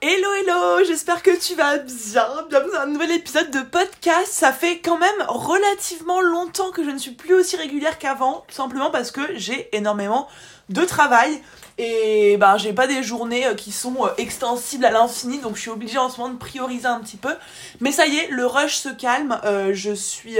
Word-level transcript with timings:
Hello 0.00 0.32
hello, 0.32 0.84
j'espère 0.86 1.24
que 1.24 1.36
tu 1.36 1.56
vas 1.56 1.78
bien. 1.78 2.46
Bienvenue 2.48 2.70
dans 2.72 2.78
un 2.82 2.86
nouvel 2.86 3.10
épisode 3.10 3.50
de 3.50 3.62
podcast. 3.62 4.28
Ça 4.30 4.52
fait 4.52 4.78
quand 4.78 4.96
même 4.96 5.26
relativement 5.26 6.20
longtemps 6.20 6.70
que 6.70 6.84
je 6.84 6.90
ne 6.90 6.98
suis 6.98 7.10
plus 7.10 7.34
aussi 7.34 7.56
régulière 7.56 7.98
qu'avant, 7.98 8.44
tout 8.46 8.54
simplement 8.54 8.92
parce 8.92 9.10
que 9.10 9.22
j'ai 9.34 9.68
énormément 9.76 10.28
de 10.68 10.84
travail 10.84 11.40
et 11.78 12.36
ben 12.38 12.56
j'ai 12.58 12.72
pas 12.72 12.88
des 12.88 13.04
journées 13.04 13.46
euh, 13.46 13.54
qui 13.54 13.70
sont 13.70 14.04
euh, 14.04 14.08
extensibles 14.18 14.84
à 14.84 14.90
l'infini 14.90 15.38
donc 15.38 15.54
je 15.54 15.60
suis 15.60 15.70
obligée 15.70 15.98
en 15.98 16.10
ce 16.10 16.18
moment 16.20 16.34
de 16.34 16.38
prioriser 16.38 16.86
un 16.86 17.00
petit 17.00 17.16
peu. 17.16 17.32
Mais 17.80 17.92
ça 17.92 18.06
y 18.06 18.16
est, 18.16 18.28
le 18.30 18.46
rush 18.46 18.76
se 18.76 18.88
calme. 18.88 19.38
Euh, 19.44 19.70
je 19.72 19.92
suis 19.92 20.38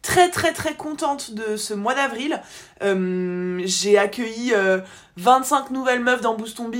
très 0.00 0.30
très 0.30 0.52
très 0.52 0.74
contente 0.74 1.32
de 1.32 1.56
ce 1.56 1.74
mois 1.74 1.94
d'avril. 1.94 2.40
j'ai 2.80 3.98
accueilli 3.98 4.54
25 5.16 5.70
nouvelles 5.70 6.00
meufs 6.00 6.20
dans 6.20 6.34
Boost 6.34 6.60
on 6.60 6.70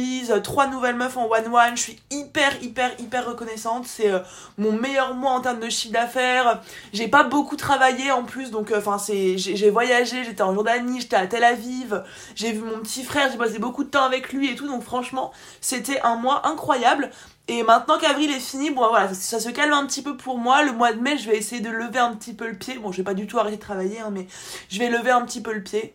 3 0.40 0.66
nouvelles 0.68 0.94
meufs 0.94 1.16
en 1.16 1.28
One 1.28 1.46
One. 1.52 1.76
Je 1.76 1.80
suis 1.80 2.00
hyper, 2.10 2.62
hyper, 2.62 2.92
hyper 3.00 3.26
reconnaissante. 3.26 3.86
C'est 3.86 4.12
mon 4.58 4.72
meilleur 4.72 5.14
mois 5.14 5.32
en 5.32 5.40
termes 5.40 5.58
de 5.58 5.68
chiffre 5.68 5.92
d'affaires. 5.92 6.60
J'ai 6.92 7.08
pas 7.08 7.24
beaucoup 7.24 7.56
travaillé 7.56 8.12
en 8.12 8.22
plus, 8.22 8.50
donc 8.50 8.72
enfin 8.76 8.98
c'est 8.98 9.36
j'ai 9.38 9.70
voyagé, 9.70 10.22
j'étais 10.24 10.42
en 10.42 10.54
Jordanie, 10.54 11.00
j'étais 11.00 11.16
à 11.16 11.26
Tel 11.26 11.42
Aviv, 11.42 12.02
j'ai 12.36 12.52
vu 12.56 12.64
mon 12.64 12.80
petit 12.80 13.04
frère, 13.04 13.30
j'ai 13.30 13.38
passé 13.38 13.58
beaucoup 13.58 13.84
de 13.84 13.90
temps 13.90 14.04
avec 14.04 14.32
lui 14.32 14.50
et 14.50 14.54
tout, 14.54 14.66
donc 14.66 14.82
franchement 14.82 15.32
c'était 15.60 16.00
un 16.00 16.16
mois 16.16 16.46
incroyable. 16.46 17.10
Et 17.48 17.62
maintenant 17.62 17.96
qu'avril 17.98 18.30
est 18.32 18.40
fini, 18.40 18.70
bon 18.70 18.88
voilà, 18.88 19.14
ça, 19.14 19.38
se 19.38 19.48
calme 19.50 19.72
un 19.72 19.86
petit 19.86 20.02
peu 20.02 20.16
pour 20.16 20.36
moi. 20.36 20.64
Le 20.64 20.72
mois 20.72 20.92
de 20.92 21.00
mai, 21.00 21.16
je 21.16 21.30
vais 21.30 21.36
essayer 21.36 21.60
de 21.60 21.70
lever 21.70 22.00
un 22.00 22.12
petit 22.14 22.34
peu 22.34 22.48
le 22.48 22.56
pied. 22.56 22.76
Bon, 22.78 22.90
je 22.90 22.96
vais 22.96 23.04
pas 23.04 23.14
du 23.14 23.28
tout 23.28 23.38
arrêter 23.38 23.56
de 23.56 23.62
travailler, 23.62 24.00
hein, 24.00 24.10
mais 24.10 24.26
je 24.68 24.80
vais 24.80 24.90
lever 24.90 25.12
un 25.12 25.24
petit 25.24 25.40
peu 25.40 25.52
le 25.52 25.62
pied. 25.62 25.94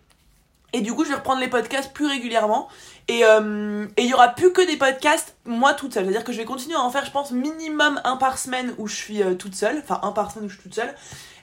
Et 0.74 0.82
du 0.82 0.94
coup, 0.94 1.04
je 1.04 1.10
vais 1.10 1.16
reprendre 1.16 1.42
les 1.42 1.50
podcasts 1.50 1.92
plus 1.94 2.08
régulièrement. 2.08 2.70
Et 3.08 3.26
euh, 3.26 3.86
il 3.98 4.06
y 4.06 4.14
aura 4.14 4.30
plus 4.30 4.54
que 4.54 4.66
des 4.66 4.78
podcasts, 4.78 5.36
moi 5.46 5.74
toute 5.74 5.94
seule. 5.94 6.06
C'est-à-dire 6.06 6.24
que 6.24 6.32
je 6.32 6.38
vais 6.38 6.46
continuer 6.46 6.76
à 6.76 6.82
en 6.82 6.90
faire, 6.90 7.06
je 7.06 7.12
pense, 7.12 7.32
minimum 7.32 8.00
un 8.04 8.16
par 8.16 8.38
semaine 8.38 8.74
où 8.78 8.88
je 8.88 8.96
suis 8.96 9.22
euh, 9.22 9.34
toute 9.34 9.56
seule. 9.56 9.80
Enfin, 9.84 10.00
un 10.04 10.12
par 10.12 10.32
semaine 10.32 10.46
où 10.46 10.50
je 10.50 10.54
suis 10.56 10.64
toute 10.64 10.76
seule. 10.76 10.94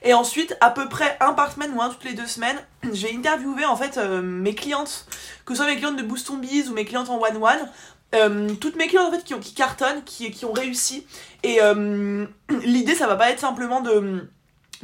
Et 0.01 0.13
ensuite, 0.13 0.57
à 0.61 0.71
peu 0.71 0.89
près 0.89 1.17
un 1.19 1.33
par 1.33 1.51
semaine 1.51 1.71
ou 1.75 1.81
un 1.81 1.89
toutes 1.89 2.05
les 2.05 2.13
deux 2.13 2.25
semaines, 2.25 2.57
je 2.83 3.05
vais 3.05 3.13
interviewer 3.13 3.65
en 3.65 3.75
fait 3.75 3.97
euh, 3.97 4.21
mes 4.21 4.55
clientes, 4.55 5.05
que 5.45 5.53
ce 5.53 5.61
soit 5.61 5.71
mes 5.71 5.77
clientes 5.77 5.97
de 5.97 6.03
Boost 6.03 6.29
on 6.31 6.37
Biz 6.37 6.69
ou 6.69 6.73
mes 6.73 6.85
clientes 6.85 7.09
en 7.09 7.21
One 7.21 7.37
One. 7.37 8.57
toutes 8.59 8.77
mes 8.77 8.87
clientes 8.87 9.07
en 9.07 9.11
fait 9.11 9.23
qui, 9.23 9.35
ont, 9.35 9.39
qui 9.39 9.53
cartonnent, 9.53 10.03
qui, 10.05 10.31
qui 10.31 10.45
ont 10.45 10.53
réussi. 10.53 11.05
Et 11.43 11.59
l'idée, 12.63 12.95
ça 12.95 13.05
va 13.05 13.15
pas 13.15 13.29
être 13.29 13.39
simplement 13.39 13.81
de 13.81 14.27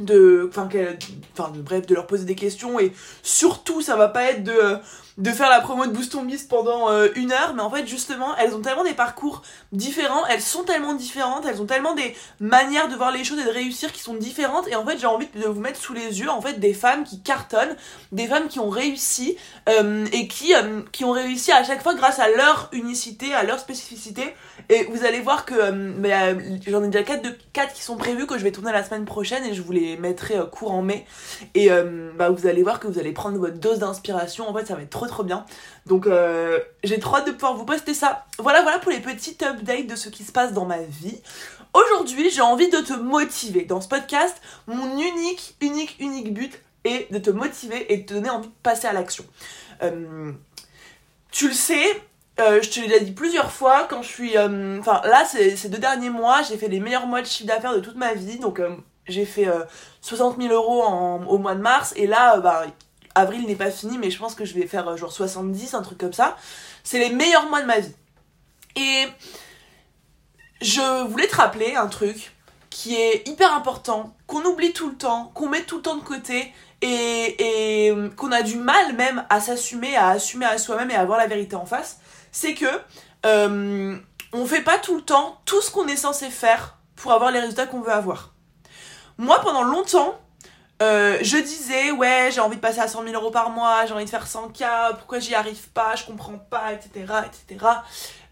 de 0.00 0.46
enfin 0.48 0.68
enfin 1.32 1.52
bref 1.54 1.86
de 1.86 1.94
leur 1.94 2.06
poser 2.06 2.24
des 2.24 2.34
questions 2.34 2.78
et 2.78 2.92
surtout 3.22 3.80
ça 3.80 3.96
va 3.96 4.08
pas 4.08 4.24
être 4.24 4.44
de 4.44 4.78
de 5.18 5.30
faire 5.30 5.48
la 5.48 5.60
promo 5.60 5.86
de 5.86 5.92
Boost 5.92 6.14
on 6.14 6.26
pendant 6.48 6.90
euh, 6.90 7.08
une 7.14 7.32
heure, 7.32 7.54
mais 7.54 7.62
en 7.62 7.70
fait 7.70 7.86
justement 7.86 8.36
elles 8.36 8.54
ont 8.54 8.60
tellement 8.60 8.84
des 8.84 8.92
parcours 8.92 9.42
différents, 9.72 10.26
elles 10.26 10.42
sont 10.42 10.64
tellement 10.64 10.94
différentes, 10.94 11.46
elles 11.46 11.62
ont 11.62 11.66
tellement 11.66 11.94
des 11.94 12.14
manières 12.38 12.88
de 12.88 12.96
voir 12.96 13.12
les 13.12 13.24
choses 13.24 13.38
et 13.38 13.44
de 13.44 13.50
réussir 13.50 13.92
qui 13.92 14.00
sont 14.02 14.14
différentes, 14.14 14.68
et 14.68 14.76
en 14.76 14.84
fait 14.84 14.98
j'ai 14.98 15.06
envie 15.06 15.28
de 15.34 15.46
vous 15.46 15.60
mettre 15.60 15.80
sous 15.80 15.94
les 15.94 16.20
yeux 16.20 16.28
en 16.28 16.42
fait 16.42 16.60
des 16.60 16.74
femmes 16.74 17.04
qui 17.04 17.22
cartonnent, 17.22 17.76
des 18.12 18.26
femmes 18.26 18.48
qui 18.48 18.58
ont 18.58 18.68
réussi 18.68 19.36
euh, 19.70 20.04
et 20.12 20.28
qui 20.28 20.54
euh, 20.54 20.82
qui 20.92 21.04
ont 21.04 21.12
réussi 21.12 21.50
à 21.50 21.64
chaque 21.64 21.82
fois 21.82 21.94
grâce 21.94 22.18
à 22.18 22.28
leur 22.28 22.68
unicité, 22.72 23.32
à 23.32 23.42
leur 23.42 23.58
spécificité, 23.58 24.34
et 24.68 24.84
vous 24.84 25.04
allez 25.04 25.20
voir 25.20 25.46
que 25.46 25.54
j'en 26.66 26.82
ai 26.84 26.88
déjà 26.88 27.04
4 27.04 27.22
de 27.22 27.30
quatre 27.54 27.72
qui 27.72 27.82
sont 27.82 27.96
prévus 27.96 28.26
que 28.26 28.36
je 28.36 28.44
vais 28.44 28.52
tourner 28.52 28.72
la 28.72 28.84
semaine 28.84 29.06
prochaine 29.06 29.44
et 29.44 29.54
je 29.54 29.62
vous 29.62 29.72
les 29.72 29.96
mettrai 29.96 30.34
court 30.52 30.72
en 30.72 30.82
mai, 30.82 31.06
et 31.54 31.70
bah, 32.16 32.28
vous 32.28 32.46
allez 32.46 32.62
voir 32.62 32.80
que 32.80 32.86
vous 32.86 32.98
allez 32.98 33.12
prendre 33.12 33.38
votre 33.38 33.58
dose 33.58 33.78
d'inspiration, 33.78 34.48
en 34.48 34.54
fait 34.54 34.66
ça 34.66 34.74
va 34.74 34.82
être 34.82 34.90
trop 34.90 35.05
trop 35.06 35.22
bien. 35.22 35.44
Donc 35.86 36.06
euh, 36.06 36.58
j'ai 36.84 36.98
trop 36.98 37.16
hâte 37.16 37.26
de 37.26 37.32
pouvoir 37.32 37.54
vous 37.54 37.64
poster 37.64 37.94
ça. 37.94 38.26
Voilà, 38.38 38.62
voilà 38.62 38.78
pour 38.78 38.90
les 38.90 39.00
petites 39.00 39.42
updates 39.42 39.86
de 39.86 39.96
ce 39.96 40.08
qui 40.08 40.24
se 40.24 40.32
passe 40.32 40.52
dans 40.52 40.64
ma 40.64 40.78
vie. 40.78 41.20
Aujourd'hui, 41.74 42.30
j'ai 42.30 42.40
envie 42.40 42.68
de 42.70 42.78
te 42.78 42.94
motiver. 42.94 43.64
Dans 43.64 43.80
ce 43.80 43.88
podcast, 43.88 44.40
mon 44.66 44.98
unique, 44.98 45.56
unique, 45.60 45.96
unique 46.00 46.32
but 46.32 46.60
est 46.84 47.12
de 47.12 47.18
te 47.18 47.30
motiver 47.30 47.92
et 47.92 47.98
de 47.98 48.06
te 48.06 48.14
donner 48.14 48.30
envie 48.30 48.48
de 48.48 48.54
passer 48.62 48.86
à 48.86 48.92
l'action. 48.92 49.24
Euh, 49.82 50.32
tu 51.30 51.48
le 51.48 51.54
sais, 51.54 52.02
euh, 52.40 52.62
je 52.62 52.70
te 52.70 52.80
l'ai 52.80 53.00
dit 53.00 53.12
plusieurs 53.12 53.52
fois, 53.52 53.86
quand 53.90 54.02
je 54.02 54.08
suis... 54.08 54.38
Enfin 54.38 55.02
là, 55.04 55.24
ces 55.26 55.68
deux 55.68 55.78
derniers 55.78 56.10
mois, 56.10 56.42
j'ai 56.42 56.56
fait 56.56 56.68
les 56.68 56.80
meilleurs 56.80 57.06
mois 57.06 57.20
de 57.20 57.26
chiffre 57.26 57.46
d'affaires 57.46 57.74
de 57.74 57.80
toute 57.80 57.96
ma 57.96 58.14
vie. 58.14 58.38
Donc 58.38 58.60
j'ai 59.06 59.26
fait 59.26 59.48
60 60.00 60.40
000 60.40 60.54
euros 60.54 60.82
au 61.28 61.38
mois 61.38 61.54
de 61.54 61.60
mars. 61.60 61.92
Et 61.96 62.06
là, 62.06 62.38
bah, 62.38 62.64
avril 63.16 63.46
n'est 63.46 63.56
pas 63.56 63.70
fini, 63.70 63.98
mais 63.98 64.10
je 64.10 64.18
pense 64.18 64.34
que 64.34 64.44
je 64.44 64.54
vais 64.54 64.66
faire 64.66 64.86
euh, 64.88 64.96
genre 64.96 65.12
70, 65.12 65.74
un 65.74 65.82
truc 65.82 65.98
comme 65.98 66.12
ça. 66.12 66.36
C'est 66.84 66.98
les 66.98 67.10
meilleurs 67.10 67.48
mois 67.48 67.62
de 67.62 67.66
ma 67.66 67.80
vie. 67.80 67.94
Et 68.76 69.06
je 70.60 71.06
voulais 71.08 71.26
te 71.26 71.36
rappeler 71.36 71.74
un 71.74 71.88
truc 71.88 72.32
qui 72.70 72.94
est 72.94 73.26
hyper 73.26 73.54
important, 73.54 74.14
qu'on 74.26 74.44
oublie 74.44 74.72
tout 74.72 74.90
le 74.90 74.96
temps, 74.96 75.32
qu'on 75.34 75.48
met 75.48 75.62
tout 75.62 75.76
le 75.76 75.82
temps 75.82 75.96
de 75.96 76.02
côté 76.02 76.52
et, 76.82 77.90
euh, 77.90 78.10
qu'on 78.10 78.30
a 78.32 78.42
du 78.42 78.56
mal 78.56 78.94
même 78.94 79.24
à 79.30 79.40
s'assumer, 79.40 79.96
à 79.96 80.10
assumer 80.10 80.44
à 80.44 80.58
soi-même 80.58 80.90
et 80.90 80.94
à 80.94 81.00
avoir 81.00 81.18
la 81.18 81.26
vérité 81.26 81.56
en 81.56 81.64
face, 81.64 81.98
c'est 82.32 82.52
que 82.54 82.66
euh, 83.24 83.96
on 84.34 84.46
fait 84.46 84.60
pas 84.60 84.78
tout 84.78 84.94
le 84.94 85.02
temps 85.02 85.40
tout 85.46 85.62
ce 85.62 85.70
qu'on 85.70 85.86
est 85.86 85.96
censé 85.96 86.28
faire 86.28 86.76
pour 86.96 87.12
avoir 87.12 87.30
les 87.30 87.40
résultats 87.40 87.66
qu'on 87.66 87.80
veut 87.80 87.92
avoir. 87.92 88.34
Moi, 89.16 89.40
pendant 89.40 89.62
longtemps, 89.62 90.20
euh, 90.82 91.18
je 91.22 91.38
disais, 91.38 91.90
ouais, 91.90 92.30
j'ai 92.32 92.40
envie 92.40 92.56
de 92.56 92.60
passer 92.60 92.80
à 92.80 92.88
100 92.88 93.04
000 93.04 93.14
euros 93.14 93.30
par 93.30 93.50
mois, 93.50 93.86
j'ai 93.86 93.94
envie 93.94 94.04
de 94.04 94.10
faire 94.10 94.26
100K, 94.26 94.96
pourquoi 94.98 95.20
j'y 95.20 95.34
arrive 95.34 95.68
pas, 95.70 95.96
je 95.96 96.04
comprends 96.04 96.38
pas, 96.38 96.72
etc., 96.72 96.90
etc. 97.26 97.64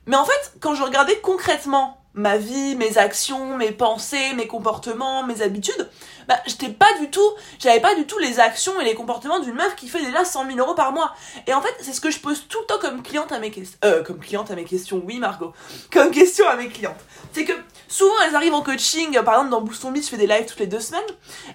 Mais 0.07 0.17
en 0.17 0.25
fait, 0.25 0.53
quand 0.61 0.75
je 0.75 0.83
regardais 0.83 1.19
concrètement 1.21 2.01
ma 2.15 2.37
vie, 2.37 2.77
mes 2.77 2.97
actions, 2.97 3.57
mes 3.57 3.73
pensées, 3.73 4.35
mes 4.37 4.47
comportements, 4.47 5.25
mes 5.25 5.43
habitudes, 5.43 5.91
bah, 6.29 6.37
j'étais 6.47 6.69
pas 6.69 6.93
du 7.01 7.11
tout, 7.11 7.29
j'avais 7.59 7.81
pas 7.81 7.95
du 7.97 8.07
tout 8.07 8.19
les 8.19 8.41
actions 8.41 8.81
et 8.81 8.85
les 8.85 8.95
comportements 8.95 9.41
d'une 9.41 9.55
meuf 9.55 9.75
qui 9.77 9.89
fait 9.89 10.03
déjà 10.03 10.25
100 10.25 10.47
000 10.47 10.59
euros 10.59 10.75
par 10.75 10.93
mois. 10.93 11.13
Et 11.47 11.55
en 11.55 11.61
fait, 11.61 11.75
c'est 11.81 11.93
ce 11.93 12.01
que 12.01 12.11
je 12.11 12.21
pose 12.21 12.47
tout 12.49 12.61
le 12.61 12.67
temps 12.67 12.79
comme 12.79 13.03
cliente 13.03 13.33
à 13.33 13.41
mes 13.41 13.51
questions, 13.51 13.79
euh, 13.85 14.03
comme 14.03 14.21
cliente 14.21 14.51
à 14.51 14.55
mes 14.55 14.65
questions, 14.65 15.03
oui, 15.05 15.19
Margot, 15.19 15.53
comme 15.93 16.13
question 16.13 16.49
à 16.49 16.55
mes 16.57 16.69
clientes. 16.69 17.05
C'est 17.33 17.45
que 17.45 17.53
souvent, 17.89 18.15
elles 18.27 18.37
arrivent 18.37 18.55
en 18.55 18.63
coaching, 18.63 19.21
par 19.23 19.35
exemple, 19.35 19.51
dans 19.51 19.61
Boost 19.61 19.85
on 19.85 19.95
je 19.95 20.01
fais 20.03 20.17
des 20.17 20.27
lives 20.27 20.47
toutes 20.47 20.61
les 20.61 20.67
deux 20.67 20.81
semaines. 20.81 21.03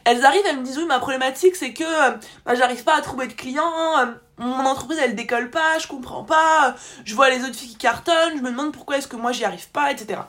Elles 0.04 0.26
arrivent, 0.26 0.44
elles 0.46 0.60
me 0.60 0.64
disent, 0.64 0.78
oui, 0.78 0.86
ma 0.86 1.00
problématique, 1.00 1.56
c'est 1.56 1.74
que, 1.74 1.84
euh, 1.84 2.18
bah, 2.46 2.56
j'arrive 2.56 2.84
pas 2.84 2.96
à 2.96 3.02
trouver 3.02 3.28
de 3.28 3.34
clients, 3.34 3.98
euh, 4.00 4.06
mon 4.40 4.66
entreprise 4.66 4.98
elle 5.00 5.16
décolle 5.16 5.52
pas, 5.52 5.78
je 5.80 5.88
comprends 5.88 6.24
pas, 6.24 6.76
je 7.06 7.14
vois 7.14 7.30
les 7.30 7.44
autres 7.44 7.56
filles 7.56 7.70
qui 7.70 7.78
cartonnent, 7.78 8.38
je 8.38 8.42
me 8.42 8.50
demande 8.50 8.72
pourquoi 8.72 8.98
est-ce 8.98 9.08
que 9.08 9.16
moi 9.16 9.32
j'y 9.32 9.46
arrive 9.46 9.70
pas, 9.70 9.92
etc. 9.92 10.22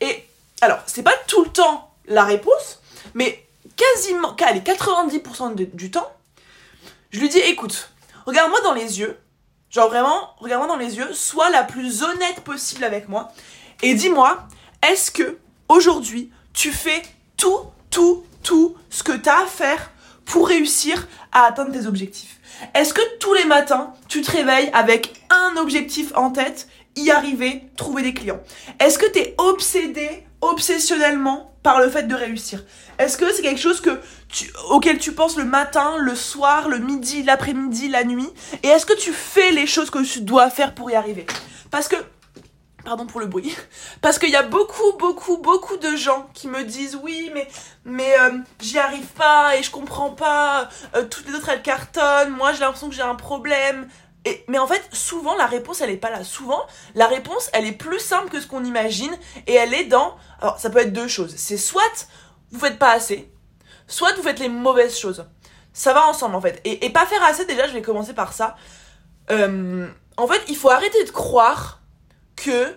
Et 0.00 0.24
alors, 0.60 0.78
c'est 0.86 1.02
pas 1.02 1.14
tout 1.26 1.44
le 1.44 1.50
temps 1.50 1.90
la 2.06 2.24
réponse, 2.24 2.80
mais 3.14 3.46
quasiment, 3.76 4.34
allez, 4.46 4.60
90% 4.60 5.54
du 5.54 5.90
temps, 5.90 6.10
je 7.10 7.20
lui 7.20 7.28
dis 7.28 7.38
écoute, 7.38 7.90
regarde-moi 8.26 8.60
dans 8.62 8.74
les 8.74 9.00
yeux, 9.00 9.18
genre 9.70 9.88
vraiment, 9.88 10.34
regarde-moi 10.38 10.68
dans 10.68 10.78
les 10.78 10.96
yeux, 10.96 11.12
sois 11.12 11.50
la 11.50 11.64
plus 11.64 12.02
honnête 12.02 12.40
possible 12.44 12.84
avec 12.84 13.08
moi, 13.08 13.32
et 13.82 13.94
dis-moi, 13.94 14.46
est-ce 14.88 15.10
que 15.10 15.38
aujourd'hui 15.68 16.30
tu 16.52 16.72
fais 16.72 17.02
tout, 17.36 17.60
tout, 17.90 18.24
tout 18.42 18.76
ce 18.90 19.02
que 19.02 19.12
tu 19.12 19.28
as 19.28 19.40
à 19.40 19.46
faire 19.46 19.90
pour 20.30 20.48
réussir 20.48 21.08
à 21.32 21.44
atteindre 21.44 21.72
tes 21.72 21.86
objectifs. 21.86 22.38
Est-ce 22.74 22.94
que 22.94 23.18
tous 23.18 23.34
les 23.34 23.44
matins 23.44 23.92
tu 24.08 24.22
te 24.22 24.30
réveilles 24.30 24.70
avec 24.72 25.22
un 25.30 25.56
objectif 25.56 26.12
en 26.14 26.30
tête 26.30 26.68
y 26.96 27.10
arriver, 27.10 27.64
trouver 27.76 28.02
des 28.02 28.14
clients? 28.14 28.40
Est-ce 28.78 28.98
que 28.98 29.10
tu 29.10 29.18
es 29.18 29.34
obsédé, 29.38 30.24
obsessionnellement 30.40 31.52
par 31.62 31.80
le 31.80 31.90
fait 31.90 32.04
de 32.04 32.14
réussir? 32.14 32.64
Est-ce 32.98 33.16
que 33.16 33.32
c'est 33.32 33.42
quelque 33.42 33.60
chose 33.60 33.80
que 33.80 34.00
tu, 34.28 34.50
auquel 34.70 34.98
tu 34.98 35.12
penses 35.12 35.36
le 35.36 35.44
matin, 35.44 35.96
le 35.98 36.14
soir, 36.14 36.68
le 36.68 36.78
midi, 36.78 37.22
l'après-midi, 37.22 37.88
la 37.88 38.04
nuit? 38.04 38.28
Et 38.62 38.68
est-ce 38.68 38.86
que 38.86 38.96
tu 38.96 39.12
fais 39.12 39.50
les 39.50 39.66
choses 39.66 39.90
que 39.90 40.02
tu 40.04 40.20
dois 40.20 40.50
faire 40.50 40.74
pour 40.74 40.90
y 40.90 40.94
arriver? 40.94 41.26
Parce 41.70 41.88
que 41.88 41.96
Pardon 42.84 43.06
pour 43.06 43.20
le 43.20 43.26
bruit. 43.26 43.54
Parce 44.00 44.18
qu'il 44.18 44.30
y 44.30 44.36
a 44.36 44.42
beaucoup, 44.42 44.96
beaucoup, 44.98 45.38
beaucoup 45.38 45.76
de 45.76 45.96
gens 45.96 46.28
qui 46.34 46.48
me 46.48 46.64
disent 46.64 46.98
oui, 47.02 47.30
mais, 47.34 47.48
mais 47.84 48.14
euh, 48.20 48.38
j'y 48.60 48.78
arrive 48.78 49.06
pas 49.08 49.56
et 49.56 49.62
je 49.62 49.70
comprends 49.70 50.10
pas. 50.10 50.68
Euh, 50.94 51.04
toutes 51.04 51.28
les 51.28 51.34
autres 51.34 51.48
elles 51.48 51.62
cartonnent. 51.62 52.30
Moi 52.30 52.52
j'ai 52.52 52.60
l'impression 52.60 52.88
que 52.88 52.94
j'ai 52.94 53.02
un 53.02 53.14
problème 53.14 53.88
mais 54.48 54.58
en 54.58 54.66
fait, 54.66 54.82
souvent, 54.92 55.34
la 55.36 55.46
réponse, 55.46 55.80
elle 55.80 55.90
est 55.90 55.96
pas 55.96 56.10
là. 56.10 56.24
Souvent, 56.24 56.66
la 56.94 57.06
réponse, 57.06 57.48
elle 57.52 57.66
est 57.66 57.72
plus 57.72 57.98
simple 57.98 58.28
que 58.28 58.40
ce 58.40 58.46
qu'on 58.46 58.64
imagine. 58.64 59.16
Et 59.46 59.54
elle 59.54 59.72
est 59.72 59.84
dans... 59.84 60.16
Alors, 60.40 60.58
ça 60.58 60.70
peut 60.70 60.80
être 60.80 60.92
deux 60.92 61.08
choses. 61.08 61.34
C'est 61.36 61.56
soit 61.56 62.08
vous 62.50 62.58
faites 62.58 62.78
pas 62.78 62.92
assez, 62.92 63.32
soit 63.86 64.12
vous 64.14 64.22
faites 64.22 64.40
les 64.40 64.48
mauvaises 64.48 64.98
choses. 64.98 65.26
Ça 65.72 65.92
va 65.92 66.06
ensemble, 66.06 66.34
en 66.34 66.40
fait. 66.40 66.60
Et, 66.64 66.90
pas 66.90 67.06
faire 67.06 67.22
assez, 67.24 67.46
déjà, 67.46 67.66
je 67.66 67.72
vais 67.72 67.82
commencer 67.82 68.12
par 68.12 68.32
ça. 68.32 68.56
Euh, 69.30 69.88
en 70.16 70.26
fait, 70.26 70.42
il 70.48 70.56
faut 70.56 70.70
arrêter 70.70 71.04
de 71.04 71.10
croire 71.10 71.80
que 72.36 72.76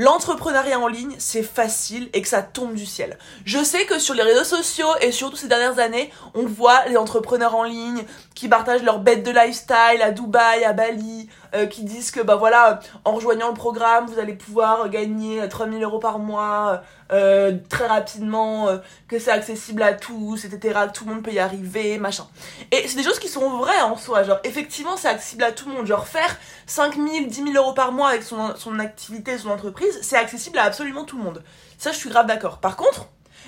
l'entrepreneuriat 0.00 0.80
en 0.80 0.88
ligne, 0.88 1.14
c'est 1.18 1.42
facile 1.42 2.08
et 2.14 2.22
que 2.22 2.28
ça 2.28 2.40
tombe 2.40 2.72
du 2.72 2.86
ciel. 2.86 3.18
Je 3.44 3.62
sais 3.62 3.84
que 3.84 3.98
sur 3.98 4.14
les 4.14 4.22
réseaux 4.22 4.44
sociaux 4.44 4.88
et 5.02 5.12
surtout 5.12 5.36
ces 5.36 5.46
dernières 5.46 5.78
années, 5.78 6.10
on 6.32 6.46
voit 6.46 6.86
les 6.86 6.96
entrepreneurs 6.96 7.54
en 7.54 7.64
ligne 7.64 8.04
qui 8.34 8.48
partagent 8.48 8.82
leurs 8.82 9.00
bêtes 9.00 9.22
de 9.22 9.30
lifestyle 9.30 10.00
à 10.00 10.10
Dubaï, 10.10 10.64
à 10.64 10.72
Bali, 10.72 11.28
euh, 11.54 11.66
qui 11.66 11.84
disent 11.84 12.10
que 12.10 12.20
bah 12.20 12.36
voilà, 12.36 12.80
en 13.04 13.12
rejoignant 13.12 13.48
le 13.48 13.54
programme, 13.54 14.06
vous 14.06 14.18
allez 14.18 14.34
pouvoir 14.34 14.88
gagner 14.88 15.48
3000 15.48 15.82
euros 15.82 15.98
par 15.98 16.18
mois 16.18 16.82
euh, 17.12 17.56
très 17.68 17.86
rapidement, 17.86 18.68
euh, 18.68 18.78
que 19.08 19.18
c'est 19.18 19.32
accessible 19.32 19.82
à 19.82 19.94
tous, 19.94 20.44
etc. 20.44 20.78
Tout 20.94 21.04
le 21.04 21.14
monde 21.14 21.24
peut 21.24 21.32
y 21.32 21.40
arriver, 21.40 21.98
machin. 21.98 22.26
Et 22.70 22.86
c'est 22.86 22.96
des 22.96 23.02
choses 23.02 23.18
qui 23.18 23.28
sont 23.28 23.58
vraies 23.58 23.80
en 23.80 23.96
soi. 23.96 24.22
Genre, 24.22 24.38
effectivement, 24.44 24.96
c'est 24.96 25.08
accessible 25.08 25.42
à 25.42 25.52
tout 25.52 25.68
le 25.68 25.74
monde. 25.74 25.86
Genre, 25.86 26.06
faire 26.06 26.36
5000, 26.66 27.28
10 27.28 27.52
000 27.52 27.56
euros 27.56 27.72
par 27.72 27.92
mois 27.92 28.10
avec 28.10 28.22
son, 28.22 28.54
son 28.56 28.78
activité, 28.78 29.38
son 29.38 29.50
entreprise, 29.50 29.98
c'est 30.02 30.16
accessible 30.16 30.58
à 30.58 30.64
absolument 30.64 31.04
tout 31.04 31.16
le 31.16 31.24
monde. 31.24 31.42
Ça, 31.78 31.90
je 31.90 31.96
suis 31.96 32.10
grave 32.10 32.26
d'accord. 32.26 32.58
Par 32.58 32.76
contre, 32.76 33.06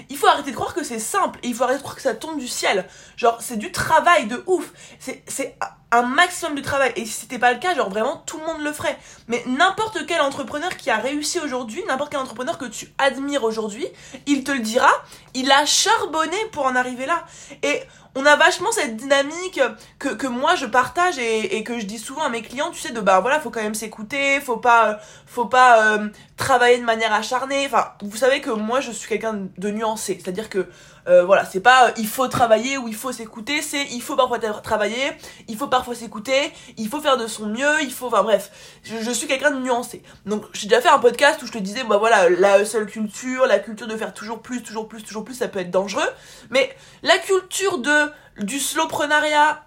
il 0.09 0.17
faut 0.17 0.27
arrêter 0.27 0.51
de 0.51 0.57
croire 0.57 0.75
que 0.75 0.83
c'est 0.83 0.99
simple 0.99 1.39
et 1.43 1.49
il 1.49 1.55
faut 1.55 1.65
arrêter 1.65 1.79
de 1.79 1.83
croire 1.83 1.97
que 1.97 2.03
ça 2.03 2.15
tombe 2.15 2.39
du 2.39 2.49
ciel. 2.49 2.87
Genre, 3.17 3.39
c'est 3.41 3.57
du 3.57 3.71
travail 3.71 4.27
de 4.27 4.43
ouf. 4.47 4.73
C'est 4.99 5.57
un 5.93 6.03
maximum 6.03 6.57
de 6.57 6.63
travail. 6.63 6.93
Et 6.97 7.05
si 7.05 7.13
c'était 7.13 7.39
pas 7.39 7.53
le 7.53 7.61
cas, 7.61 7.75
genre 7.75 7.91
vraiment 7.91 8.23
tout 8.27 8.39
le 8.39 8.47
monde 8.47 8.63
le 8.63 8.73
ferait. 8.73 8.99
Mais 9.29 9.45
n'importe 9.47 10.07
quel 10.07 10.21
entrepreneur 10.23 10.77
qui 10.77 10.91
a 10.91 10.97
réussi 10.97 11.39
aujourd'hui, 11.39 11.83
n'importe 11.87 12.11
quel 12.11 12.21
entrepreneur 12.21 12.59
que 12.59 12.65
tu 12.65 12.89
admires 12.99 13.45
aujourd'hui, 13.45 13.87
il 14.27 14.43
te 14.43 14.51
le 14.51 14.61
dira, 14.61 14.91
il 15.35 15.53
a 15.53 15.65
charbonné 15.67 16.37
pour 16.51 16.65
en 16.65 16.75
arriver 16.75 17.07
là. 17.07 17.25
Et 17.63 17.83
on 18.15 18.27
a 18.27 18.37
vachement 18.37 18.73
cette 18.73 18.97
dynamique 18.97 19.61
que, 19.99 20.09
que 20.09 20.27
moi 20.27 20.55
je 20.55 20.67
partage 20.67 21.19
et, 21.19 21.57
et, 21.57 21.65
que 21.65 21.79
je 21.79 21.87
dis 21.87 21.99
souvent 21.99 22.23
à 22.23 22.29
mes 22.29 22.43
clients, 22.43 22.71
tu 22.71 22.81
sais, 22.81 22.93
de 22.93 23.01
bah 23.01 23.21
voilà, 23.21 23.41
faut 23.41 23.51
quand 23.51 23.63
même 23.63 23.75
s'écouter, 23.75 24.41
faut 24.41 24.59
pas, 24.59 24.99
faut 25.27 25.47
pas 25.47 25.97
euh, 25.97 26.09
travailler 26.43 26.79
de 26.79 26.85
manière 26.85 27.13
acharnée. 27.13 27.65
Enfin, 27.67 27.93
vous 28.03 28.17
savez 28.17 28.41
que 28.41 28.51
moi 28.51 28.81
je 28.81 28.91
suis 28.91 29.09
quelqu'un 29.09 29.49
de 29.57 29.71
nuancé, 29.71 30.19
c'est-à-dire 30.21 30.49
que 30.49 30.67
euh, 31.09 31.25
voilà, 31.25 31.45
c'est 31.45 31.61
pas 31.61 31.89
euh, 31.89 31.93
il 31.97 32.07
faut 32.07 32.27
travailler 32.29 32.79
ou 32.79 32.89
il 32.89 32.95
faut 32.95 33.13
s'écouter, 33.13 33.63
c'est 33.63 33.85
il 33.93 34.03
faut 34.03 34.17
parfois 34.17 34.39
travailler, 34.39 35.13
il 35.49 35.57
faut 35.57 35.69
parfois 35.69 35.95
s'écouter, 35.95 36.53
il 36.77 36.89
faut 36.89 37.01
faire 37.01 37.17
de 37.17 37.27
son 37.27 37.47
mieux, 37.47 37.83
il 37.83 37.93
faut, 37.93 38.07
enfin 38.07 38.23
bref, 38.23 38.51
je, 38.83 38.97
je 39.01 39.11
suis 39.11 39.29
quelqu'un 39.29 39.53
de 39.53 39.61
nuancé. 39.61 40.03
Donc 40.27 40.45
j'ai 40.53 40.69
déjà 40.69 40.81
fait 40.81 40.89
un 40.89 40.99
podcast 40.99 41.41
où 41.43 41.47
je 41.47 41.53
te 41.53 41.59
disais, 41.59 41.85
bah 41.85 41.99
voilà, 41.99 42.29
la 42.29 42.65
seule 42.65 42.87
culture, 42.87 43.47
la 43.47 43.61
culture 43.61 43.87
de 43.87 43.97
faire 43.97 44.13
toujours 44.13 44.43
plus, 44.43 44.63
toujours 44.63 44.89
plus, 44.89 45.03
toujours 45.03 45.25
plus, 45.25 45.35
ça 45.35 45.49
peut 45.49 45.61
être 45.61 45.71
dangereux, 45.71 46.11
mais 46.51 46.75
la 47.03 47.19
culture 47.19 47.79
de 47.79 48.11
du 48.39 48.59
slowprenariat, 48.59 49.63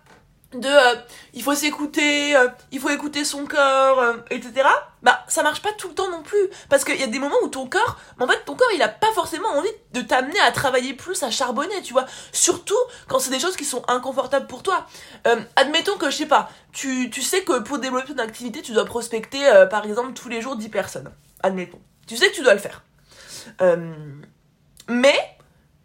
de 0.60 0.68
euh, 0.68 0.96
il 1.34 1.44
faut 1.44 1.56
s'écouter, 1.56 2.36
euh, 2.36 2.48
il 2.72 2.80
faut 2.80 2.90
écouter 2.90 3.26
son 3.26 3.46
corps, 3.46 4.00
euh, 4.00 4.18
etc. 4.30 4.68
Bah 5.02 5.24
ça 5.28 5.44
marche 5.44 5.62
pas 5.62 5.72
tout 5.74 5.88
le 5.90 5.94
temps 5.94 6.10
non 6.10 6.24
plus. 6.24 6.50
Parce 6.70 6.84
qu'il 6.84 7.00
y 7.00 7.04
a 7.04 7.08
des 7.08 7.20
moments 7.20 7.38
où 7.44 7.48
ton 7.48 7.68
corps, 7.68 7.98
en 8.20 8.28
fait 8.28 8.44
ton 8.46 8.56
corps 8.56 8.70
il 8.74 8.82
a 8.82 8.90
pas 8.90 9.12
forcément 9.14 9.50
envie 9.50 9.70
de 9.94 10.02
t'amener 10.02 10.40
à 10.40 10.52
travailler 10.52 10.94
plus, 10.94 11.24
à 11.24 11.32
charbonner, 11.32 11.82
tu 11.82 11.94
vois. 11.94 12.06
Surtout 12.32 12.78
quand 13.08 13.20
c'est 13.20 13.32
des 13.32 13.40
choses 13.40 13.56
qui 13.56 13.66
sont 13.66 13.84
inconfortables 13.88 14.48
pour 14.48 14.64
toi. 14.64 14.88
admettons 15.56 15.98
que 15.98 16.10
je 16.10 16.18
sais 16.18 16.26
pas, 16.26 16.50
tu, 16.72 17.10
tu 17.10 17.22
sais 17.22 17.44
que 17.44 17.60
pour 17.60 17.80
développer 17.80 18.14
ton 18.14 18.20
activité 18.20 18.62
tu 18.62 18.72
dois 18.72 18.86
prospecter 18.86 19.40
par 19.70 19.86
exemple 19.86 20.14
tous 20.14 20.30
les 20.30 20.42
jours 20.42 20.56
10 20.56 20.70
personnes. 20.70 21.12
Admettons. 21.44 21.82
Tu 22.08 22.18
sais 22.18 22.30
que 22.30 22.36
tu 22.36 22.42
dois 22.42 22.54
le 22.54 22.60
faire. 22.60 22.84
mais 24.88 25.38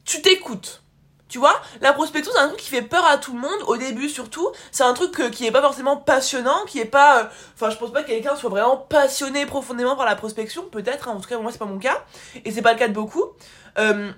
tu 0.04 0.22
t'écoutes 0.22 0.82
tu 1.30 1.38
vois, 1.38 1.54
la 1.80 1.92
prospection, 1.92 2.32
c'est 2.34 2.40
un 2.40 2.48
truc 2.48 2.60
qui 2.60 2.68
fait 2.68 2.82
peur 2.82 3.06
à 3.06 3.16
tout 3.16 3.32
le 3.32 3.38
monde, 3.38 3.62
au 3.68 3.76
début 3.76 4.08
surtout. 4.08 4.50
C'est 4.72 4.82
un 4.82 4.92
truc 4.92 5.18
euh, 5.20 5.30
qui 5.30 5.46
est 5.46 5.52
pas 5.52 5.62
forcément 5.62 5.96
passionnant, 5.96 6.64
qui 6.66 6.80
est 6.80 6.84
pas... 6.84 7.20
Euh, 7.20 7.24
enfin, 7.54 7.70
je 7.70 7.76
pense 7.76 7.92
pas 7.92 8.02
que 8.02 8.08
quelqu'un 8.08 8.34
soit 8.34 8.50
vraiment 8.50 8.76
passionné 8.76 9.46
profondément 9.46 9.96
par 9.96 10.06
la 10.06 10.16
prospection, 10.16 10.64
peut-être, 10.64 11.08
hein, 11.08 11.12
en 11.12 11.20
tout 11.20 11.28
cas, 11.28 11.38
moi, 11.38 11.52
c'est 11.52 11.58
pas 11.58 11.66
mon 11.66 11.78
cas. 11.78 12.04
Et 12.44 12.50
c'est 12.50 12.62
pas 12.62 12.72
le 12.72 12.78
cas 12.78 12.88
de 12.88 12.92
beaucoup. 12.92 13.24
Euh, 13.78 14.10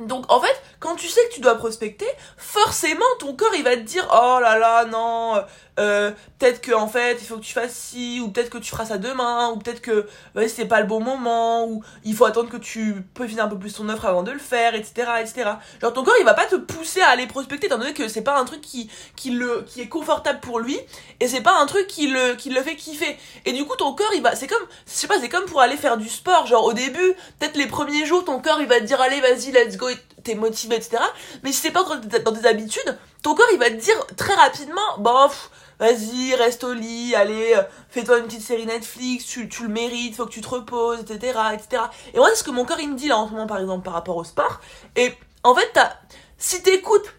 donc 0.00 0.30
en 0.32 0.40
fait, 0.40 0.62
quand 0.78 0.96
tu 0.96 1.08
sais 1.08 1.20
que 1.28 1.34
tu 1.34 1.40
dois 1.40 1.56
prospecter, 1.56 2.06
forcément 2.36 3.04
ton 3.18 3.34
corps 3.34 3.54
il 3.54 3.62
va 3.62 3.76
te 3.76 3.82
dire 3.82 4.08
oh 4.10 4.38
là 4.40 4.58
là 4.58 4.86
non, 4.86 5.44
euh, 5.80 6.12
peut-être 6.38 6.60
que 6.60 6.72
en 6.72 6.86
fait 6.86 7.18
il 7.20 7.26
faut 7.26 7.36
que 7.36 7.44
tu 7.44 7.52
fasses 7.52 7.74
ci 7.74 8.20
ou 8.22 8.28
peut-être 8.28 8.50
que 8.50 8.58
tu 8.58 8.70
feras 8.70 8.84
ça 8.84 8.98
demain 8.98 9.50
ou 9.50 9.56
peut-être 9.56 9.80
que 9.80 10.06
c'est 10.46 10.66
pas 10.66 10.80
le 10.80 10.86
bon 10.86 11.00
moment 11.00 11.66
ou 11.66 11.82
il 12.04 12.14
faut 12.14 12.26
attendre 12.26 12.50
que 12.50 12.56
tu 12.56 13.02
peaufines 13.14 13.40
un 13.40 13.48
peu 13.48 13.58
plus 13.58 13.74
ton 13.74 13.88
offre 13.88 14.04
avant 14.04 14.22
de 14.22 14.30
le 14.30 14.38
faire 14.38 14.74
etc 14.74 15.08
etc 15.20 15.50
genre 15.80 15.92
ton 15.92 16.04
corps 16.04 16.14
il 16.20 16.24
va 16.24 16.34
pas 16.34 16.46
te 16.46 16.56
pousser 16.56 17.00
à 17.00 17.08
aller 17.08 17.26
prospecter 17.26 17.66
étant 17.66 17.78
donné 17.78 17.94
que 17.94 18.06
c'est 18.08 18.22
pas 18.22 18.38
un 18.38 18.44
truc 18.44 18.60
qui 18.60 18.90
qui 19.16 19.30
le 19.30 19.64
qui 19.66 19.80
est 19.80 19.88
confortable 19.88 20.40
pour 20.40 20.60
lui 20.60 20.78
et 21.20 21.28
c'est 21.28 21.40
pas 21.40 21.60
un 21.60 21.66
truc 21.66 21.86
qui 21.86 22.08
le 22.08 22.34
qui 22.34 22.50
le 22.50 22.62
fait 22.62 22.76
kiffer. 22.76 23.16
Et 23.44 23.52
du 23.52 23.64
coup 23.64 23.76
ton 23.76 23.94
corps 23.94 24.12
il 24.14 24.22
va 24.22 24.34
c'est 24.34 24.46
comme 24.46 24.66
je 24.86 24.92
sais 24.92 25.06
pas 25.06 25.18
c'est 25.20 25.28
comme 25.28 25.44
pour 25.44 25.60
aller 25.60 25.76
faire 25.76 25.96
du 25.96 26.08
sport. 26.08 26.46
Genre 26.46 26.64
au 26.64 26.72
début 26.72 27.14
peut-être 27.38 27.56
les 27.56 27.66
premiers 27.66 28.06
jours 28.06 28.24
ton 28.24 28.40
corps 28.40 28.60
il 28.60 28.66
va 28.66 28.80
te 28.80 28.84
dire 28.84 29.00
allez 29.00 29.20
vas-y 29.20 29.52
let's 29.52 29.76
go 29.76 29.88
t'es 30.22 30.34
motivé 30.34 30.76
etc 30.76 30.98
mais 31.42 31.52
si 31.52 31.60
c'est 31.60 31.70
pas 31.70 31.84
dans 32.24 32.32
tes 32.32 32.46
habitudes 32.46 32.98
ton 33.22 33.34
corps 33.34 33.48
il 33.52 33.58
va 33.58 33.70
te 33.70 33.76
dire 33.76 33.94
très 34.16 34.34
rapidement 34.34 34.98
bof 34.98 35.50
vas-y, 35.80 36.34
reste 36.34 36.62
au 36.62 36.74
lit, 36.74 37.14
allez, 37.16 37.54
euh, 37.56 37.62
fais-toi 37.88 38.18
une 38.18 38.26
petite 38.26 38.42
série 38.42 38.66
Netflix, 38.66 39.24
tu, 39.24 39.48
tu 39.48 39.62
le 39.64 39.70
mérites, 39.70 40.14
faut 40.14 40.26
que 40.26 40.30
tu 40.30 40.42
te 40.42 40.48
reposes, 40.48 41.00
etc., 41.00 41.38
etc. 41.54 41.82
Et 42.12 42.18
moi, 42.18 42.28
c'est 42.30 42.36
ce 42.36 42.44
que 42.44 42.50
mon 42.50 42.64
corps, 42.64 42.78
il 42.78 42.90
me 42.90 42.96
dit 42.96 43.08
là 43.08 43.16
en 43.16 43.26
ce 43.26 43.32
moment, 43.32 43.46
par 43.46 43.58
exemple, 43.58 43.82
par 43.82 43.94
rapport 43.94 44.16
au 44.16 44.24
sport. 44.24 44.60
Et 44.94 45.12
en 45.42 45.54
fait, 45.54 45.70
t'as, 45.72 45.90
si 46.36 46.62
t'écoutes 46.62 47.14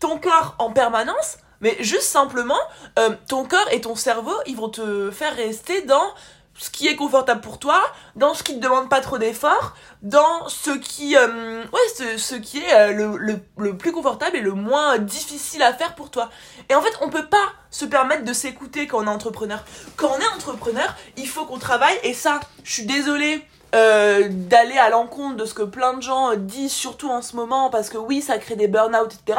ton 0.00 0.18
corps 0.18 0.56
en 0.58 0.72
permanence, 0.72 1.38
mais 1.60 1.76
juste 1.80 2.02
simplement, 2.02 2.58
euh, 2.98 3.14
ton 3.28 3.44
corps 3.44 3.68
et 3.70 3.80
ton 3.80 3.94
cerveau, 3.94 4.34
ils 4.46 4.56
vont 4.56 4.70
te 4.70 5.10
faire 5.10 5.34
rester 5.36 5.82
dans 5.82 6.14
ce 6.54 6.68
qui 6.70 6.88
est 6.88 6.96
confortable 6.96 7.40
pour 7.40 7.58
toi, 7.58 7.80
dans 8.16 8.34
ce 8.34 8.42
qui 8.42 8.56
te 8.56 8.62
demande 8.62 8.88
pas 8.90 9.00
trop 9.00 9.18
d'efforts, 9.18 9.74
dans 10.02 10.48
ce 10.48 10.72
qui, 10.72 11.16
euh, 11.16 11.62
ouais, 11.62 11.80
ce, 11.96 12.18
ce, 12.18 12.34
qui 12.34 12.58
est 12.58 12.92
le, 12.92 13.16
le, 13.16 13.40
le, 13.56 13.76
plus 13.76 13.92
confortable 13.92 14.36
et 14.36 14.40
le 14.40 14.52
moins 14.52 14.98
difficile 14.98 15.62
à 15.62 15.72
faire 15.72 15.94
pour 15.94 16.10
toi. 16.10 16.28
Et 16.68 16.74
en 16.74 16.82
fait, 16.82 16.92
on 17.00 17.08
peut 17.08 17.26
pas 17.26 17.52
se 17.70 17.84
permettre 17.84 18.24
de 18.24 18.32
s'écouter 18.32 18.86
quand 18.86 18.98
on 18.98 19.06
est 19.06 19.08
entrepreneur. 19.08 19.64
Quand 19.96 20.10
on 20.16 20.18
est 20.18 20.28
entrepreneur, 20.34 20.94
il 21.16 21.28
faut 21.28 21.44
qu'on 21.46 21.58
travaille 21.58 21.96
et 22.02 22.14
ça, 22.14 22.40
je 22.64 22.72
suis 22.72 22.86
désolée. 22.86 23.42
Euh, 23.72 24.26
d'aller 24.28 24.76
à 24.78 24.90
l'encontre 24.90 25.36
de 25.36 25.44
ce 25.44 25.54
que 25.54 25.62
plein 25.62 25.92
de 25.92 26.02
gens 26.02 26.34
disent 26.34 26.72
surtout 26.72 27.08
en 27.08 27.22
ce 27.22 27.36
moment 27.36 27.70
parce 27.70 27.88
que 27.88 27.98
oui 27.98 28.20
ça 28.20 28.38
crée 28.38 28.56
des 28.56 28.66
burn-out 28.66 29.14
etc 29.14 29.38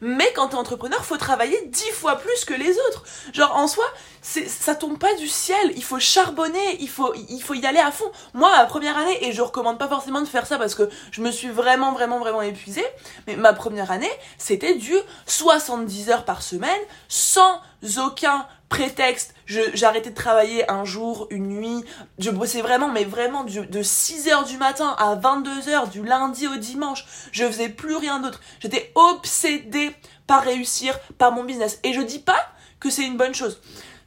mais 0.00 0.30
quand 0.34 0.48
t'es 0.48 0.56
entrepreneur, 0.56 1.04
faut 1.04 1.16
travailler 1.16 1.58
dix 1.66 1.90
fois 1.90 2.16
plus 2.16 2.44
que 2.44 2.54
les 2.54 2.72
autres. 2.78 3.04
Genre, 3.32 3.54
en 3.56 3.66
soi, 3.66 3.84
ça 4.22 4.74
tombe 4.74 4.98
pas 4.98 5.14
du 5.14 5.28
ciel. 5.28 5.72
Il 5.76 5.84
faut 5.84 5.98
charbonner, 5.98 6.76
il 6.80 6.88
faut, 6.88 7.14
il 7.28 7.40
faut 7.40 7.54
y 7.54 7.64
aller 7.66 7.78
à 7.78 7.90
fond. 7.90 8.10
Moi, 8.34 8.50
ma 8.50 8.64
première 8.66 8.96
année, 8.98 9.26
et 9.26 9.32
je 9.32 9.42
recommande 9.42 9.78
pas 9.78 9.88
forcément 9.88 10.20
de 10.20 10.26
faire 10.26 10.46
ça 10.46 10.58
parce 10.58 10.74
que 10.74 10.88
je 11.10 11.20
me 11.20 11.30
suis 11.30 11.48
vraiment, 11.48 11.92
vraiment, 11.92 12.18
vraiment 12.18 12.42
épuisée, 12.42 12.84
mais 13.26 13.36
ma 13.36 13.52
première 13.52 13.90
année, 13.90 14.10
c'était 14.38 14.74
du 14.74 14.94
70 15.26 16.10
heures 16.10 16.24
par 16.24 16.42
semaine, 16.42 16.70
sans 17.08 17.60
aucun 17.98 18.46
prétexte, 18.68 19.34
j'arrêtais 19.46 20.10
de 20.10 20.14
travailler 20.14 20.70
un 20.70 20.84
jour, 20.84 21.26
une 21.30 21.48
nuit, 21.48 21.84
je 22.18 22.30
bossais 22.30 22.62
vraiment, 22.62 22.88
mais 22.88 23.04
vraiment 23.04 23.44
de 23.44 23.82
6h 23.82 24.46
du 24.46 24.56
matin 24.58 24.94
à 24.98 25.16
22h, 25.16 25.90
du 25.90 26.04
lundi 26.04 26.46
au 26.46 26.56
dimanche, 26.56 27.06
je 27.32 27.44
faisais 27.46 27.68
plus 27.68 27.96
rien 27.96 28.20
d'autre. 28.20 28.40
J'étais 28.60 28.92
obsédée 28.94 29.94
par 30.26 30.42
réussir, 30.42 30.98
par 31.18 31.32
mon 31.32 31.44
business. 31.44 31.78
Et 31.84 31.92
je 31.92 32.00
dis 32.00 32.18
pas 32.18 32.48
que 32.80 32.90
c'est 32.90 33.04
une 33.04 33.16
bonne 33.16 33.34
chose. 33.34 33.60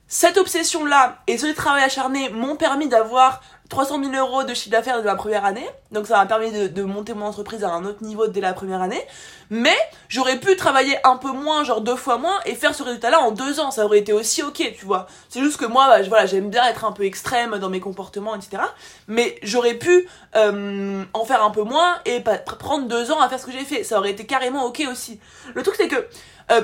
Cette 0.07 0.37
obsession-là 0.37 1.19
et 1.27 1.37
ce 1.37 1.45
travail 1.53 1.83
acharné 1.83 2.29
m'ont 2.29 2.55
permis 2.55 2.87
d'avoir 2.87 3.41
300 3.69 4.03
000 4.03 4.15
euros 4.15 4.43
de 4.43 4.53
chiffre 4.55 4.71
d'affaires 4.71 4.97
de 4.97 5.03
ma 5.03 5.15
première 5.15 5.45
année. 5.45 5.67
Donc 5.91 6.07
ça 6.07 6.17
m'a 6.17 6.25
permis 6.25 6.51
de, 6.51 6.83
monter 6.83 7.13
mon 7.13 7.25
entreprise 7.25 7.63
à 7.63 7.69
un 7.69 7.85
autre 7.85 8.03
niveau 8.03 8.27
dès 8.27 8.41
la 8.41 8.53
première 8.53 8.81
année. 8.81 9.01
Mais 9.51 9.77
j'aurais 10.07 10.39
pu 10.39 10.55
travailler 10.55 10.97
un 11.05 11.17
peu 11.17 11.31
moins, 11.31 11.63
genre 11.63 11.81
deux 11.81 11.95
fois 11.95 12.17
moins, 12.17 12.39
et 12.45 12.55
faire 12.55 12.73
ce 12.73 12.81
résultat-là 12.81 13.21
en 13.21 13.31
deux 13.31 13.59
ans. 13.59 13.69
Ça 13.69 13.85
aurait 13.85 13.99
été 13.99 14.11
aussi 14.11 14.41
ok, 14.41 14.73
tu 14.77 14.85
vois. 14.85 15.05
C'est 15.29 15.39
juste 15.39 15.57
que 15.57 15.65
moi, 15.65 15.87
bah, 15.87 16.01
voilà, 16.07 16.25
j'aime 16.25 16.49
bien 16.49 16.65
être 16.65 16.83
un 16.83 16.91
peu 16.91 17.05
extrême 17.05 17.57
dans 17.59 17.69
mes 17.69 17.79
comportements, 17.79 18.35
etc. 18.35 18.63
Mais 19.07 19.37
j'aurais 19.43 19.75
pu 19.75 20.07
euh, 20.35 21.03
en 21.13 21.25
faire 21.25 21.43
un 21.43 21.51
peu 21.51 21.63
moins 21.63 21.99
et 22.05 22.23
prendre 22.59 22.87
deux 22.87 23.11
ans 23.11 23.21
à 23.21 23.29
faire 23.29 23.39
ce 23.39 23.45
que 23.45 23.51
j'ai 23.51 23.65
fait. 23.65 23.83
Ça 23.83 23.99
aurait 23.99 24.11
été 24.11 24.25
carrément 24.25 24.65
ok 24.65 24.83
aussi. 24.91 25.19
Le 25.53 25.61
truc 25.61 25.75
c'est 25.77 25.87
que 25.87 26.07
euh, 26.51 26.61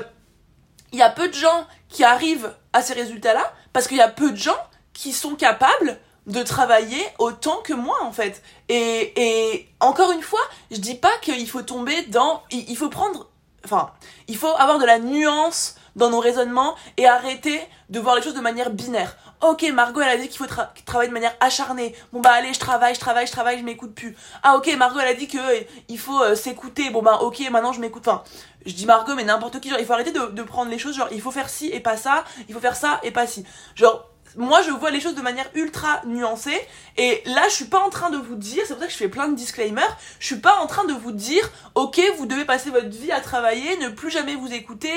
il 0.92 0.98
y 0.98 1.02
a 1.02 1.10
peu 1.10 1.28
de 1.28 1.34
gens 1.34 1.66
qui 1.88 2.02
arrivent 2.02 2.52
à 2.72 2.82
ces 2.82 2.94
résultats-là 2.94 3.52
parce 3.72 3.86
qu'il 3.86 3.96
y 3.96 4.02
a 4.02 4.08
peu 4.08 4.32
de 4.32 4.36
gens 4.36 4.56
qui 4.92 5.12
sont 5.12 5.34
capables 5.34 5.98
de 6.26 6.42
travailler 6.42 7.02
autant 7.18 7.58
que 7.62 7.72
moi 7.72 7.96
en 8.02 8.12
fait. 8.12 8.42
Et, 8.68 9.12
et 9.16 9.68
encore 9.80 10.10
une 10.12 10.22
fois, 10.22 10.40
je 10.70 10.78
dis 10.78 10.94
pas 10.94 11.16
qu'il 11.22 11.48
faut 11.48 11.62
tomber 11.62 12.02
dans... 12.04 12.42
Il, 12.50 12.76
faut 12.76 12.88
prendre... 12.88 13.28
Enfin, 13.64 13.90
il 14.28 14.36
faut 14.36 14.54
avoir 14.58 14.78
de 14.78 14.84
la 14.84 14.98
nuance 14.98 15.76
dans 15.94 16.10
nos 16.10 16.20
raisonnements 16.20 16.74
et 16.96 17.06
arrêter 17.06 17.60
de 17.88 18.00
voir 18.00 18.16
les 18.16 18.22
choses 18.22 18.34
de 18.34 18.40
manière 18.40 18.70
binaire. 18.70 19.16
Ok, 19.42 19.64
Margot, 19.72 20.00
elle 20.00 20.08
a 20.08 20.16
dit 20.16 20.28
qu'il 20.28 20.38
faut 20.38 20.52
travailler 20.86 21.08
de 21.08 21.14
manière 21.14 21.34
acharnée. 21.40 21.94
Bon 22.12 22.20
bah 22.20 22.30
allez, 22.32 22.54
je 22.54 22.58
travaille, 22.58 22.94
je 22.94 23.00
travaille, 23.00 23.26
je 23.26 23.32
travaille, 23.32 23.58
je 23.58 23.64
m'écoute 23.64 23.94
plus. 23.94 24.16
Ah 24.42 24.56
ok, 24.56 24.74
Margot, 24.78 24.98
elle 24.98 25.08
a 25.08 25.14
dit 25.14 25.28
que 25.28 25.36
euh, 25.36 25.60
il 25.88 25.98
faut 25.98 26.22
euh, 26.22 26.34
s'écouter. 26.34 26.88
Bon 26.88 27.02
bah 27.02 27.18
ok, 27.20 27.40
maintenant 27.50 27.72
je 27.72 27.80
m'écoute. 27.80 28.08
Enfin, 28.08 28.24
je 28.64 28.72
dis 28.72 28.86
Margot, 28.86 29.14
mais 29.14 29.24
n'importe 29.24 29.60
qui. 29.60 29.68
Genre, 29.68 29.78
il 29.78 29.84
faut 29.84 29.92
arrêter 29.92 30.12
de, 30.12 30.26
de 30.26 30.42
prendre 30.42 30.70
les 30.70 30.78
choses. 30.78 30.96
Genre, 30.96 31.08
il 31.12 31.20
faut 31.20 31.30
faire 31.30 31.50
ci 31.50 31.68
et 31.68 31.80
pas 31.80 31.98
ça. 31.98 32.24
Il 32.48 32.54
faut 32.54 32.60
faire 32.60 32.76
ça 32.76 32.98
et 33.02 33.10
pas 33.10 33.26
ci. 33.26 33.44
Genre, 33.74 34.08
moi 34.36 34.62
je 34.62 34.70
vois 34.70 34.90
les 34.90 35.00
choses 35.00 35.14
de 35.14 35.22
manière 35.22 35.46
ultra 35.54 36.02
nuancée. 36.06 36.60
Et 36.96 37.22
là 37.26 37.42
je 37.48 37.54
suis 37.54 37.64
pas 37.66 37.80
en 37.80 37.90
train 37.90 38.10
de 38.10 38.16
vous 38.16 38.34
dire 38.34 38.62
c'est 38.66 38.74
pour 38.74 38.82
ça 38.82 38.86
que 38.86 38.92
je 38.92 38.98
fais 38.98 39.08
plein 39.08 39.28
de 39.28 39.34
disclaimers 39.34 39.96
je 40.18 40.26
suis 40.26 40.36
pas 40.36 40.56
en 40.60 40.66
train 40.66 40.84
de 40.84 40.92
vous 40.92 41.12
dire 41.12 41.50
ok 41.74 42.00
vous 42.16 42.26
devez 42.26 42.44
passer 42.44 42.70
votre 42.70 42.88
vie 42.88 43.12
à 43.12 43.20
travailler 43.20 43.76
ne 43.78 43.88
plus 43.88 44.10
jamais 44.10 44.34
vous 44.34 44.52
écouter 44.52 44.90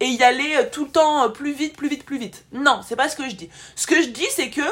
et 0.00 0.06
y 0.06 0.22
aller 0.22 0.56
euh, 0.56 0.64
tout 0.70 0.84
le 0.84 0.90
temps 0.90 1.24
euh, 1.24 1.28
plus 1.28 1.52
vite 1.52 1.76
plus 1.76 1.88
vite 1.88 2.04
plus 2.04 2.18
vite. 2.18 2.44
Non 2.52 2.80
c'est 2.86 2.96
pas 2.96 3.08
ce 3.08 3.16
que 3.16 3.28
je 3.28 3.34
dis. 3.34 3.50
Ce 3.76 3.86
que 3.86 4.00
je 4.02 4.08
dis 4.08 4.26
c'est 4.30 4.50
que 4.50 4.62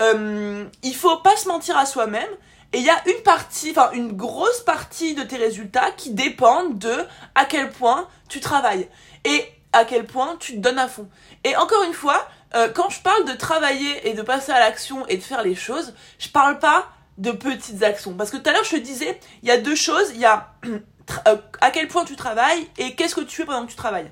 euh, 0.00 0.64
il 0.82 0.94
faut 0.94 1.16
pas 1.18 1.36
se 1.36 1.48
mentir 1.48 1.76
à 1.76 1.86
soi-même 1.86 2.30
et 2.72 2.78
il 2.78 2.84
y 2.84 2.90
a 2.90 3.02
une 3.06 3.22
partie, 3.22 3.70
enfin 3.70 3.90
une 3.92 4.12
grosse 4.12 4.60
partie 4.60 5.14
de 5.14 5.22
tes 5.22 5.36
résultats 5.36 5.90
qui 5.92 6.10
dépendent 6.10 6.78
de 6.78 6.94
à 7.34 7.46
quel 7.46 7.70
point 7.70 8.06
tu 8.28 8.40
travailles 8.40 8.88
et 9.24 9.44
à 9.72 9.84
quel 9.84 10.04
point 10.04 10.36
tu 10.38 10.54
te 10.54 10.58
donnes 10.58 10.78
à 10.78 10.88
fond. 10.88 11.08
Et 11.44 11.56
encore 11.56 11.82
une 11.84 11.94
fois, 11.94 12.28
euh, 12.54 12.68
quand 12.72 12.88
je 12.88 13.00
parle 13.00 13.24
de 13.26 13.32
travailler 13.32 14.08
et 14.08 14.14
de 14.14 14.22
passer 14.22 14.52
à 14.52 14.60
l'action 14.60 15.06
et 15.06 15.16
de 15.16 15.22
faire 15.22 15.42
les 15.42 15.54
choses, 15.54 15.94
je 16.18 16.28
parle 16.28 16.58
pas 16.58 16.88
de 17.18 17.30
petites 17.30 17.82
actions. 17.82 18.14
Parce 18.14 18.30
que 18.30 18.36
tout 18.36 18.48
à 18.48 18.52
l'heure, 18.52 18.64
je 18.64 18.70
te 18.70 18.76
disais, 18.76 19.20
il 19.42 19.48
y 19.48 19.52
a 19.52 19.58
deux 19.58 19.74
choses. 19.74 20.10
Il 20.14 20.20
y 20.20 20.24
a 20.24 20.54
euh, 20.66 21.36
à 21.60 21.70
quel 21.70 21.88
point 21.88 22.04
tu 22.04 22.16
travailles 22.16 22.66
et 22.78 22.94
qu'est-ce 22.94 23.14
que 23.14 23.20
tu 23.20 23.36
fais 23.36 23.44
pendant 23.44 23.66
que 23.66 23.70
tu 23.70 23.76
travailles. 23.76 24.10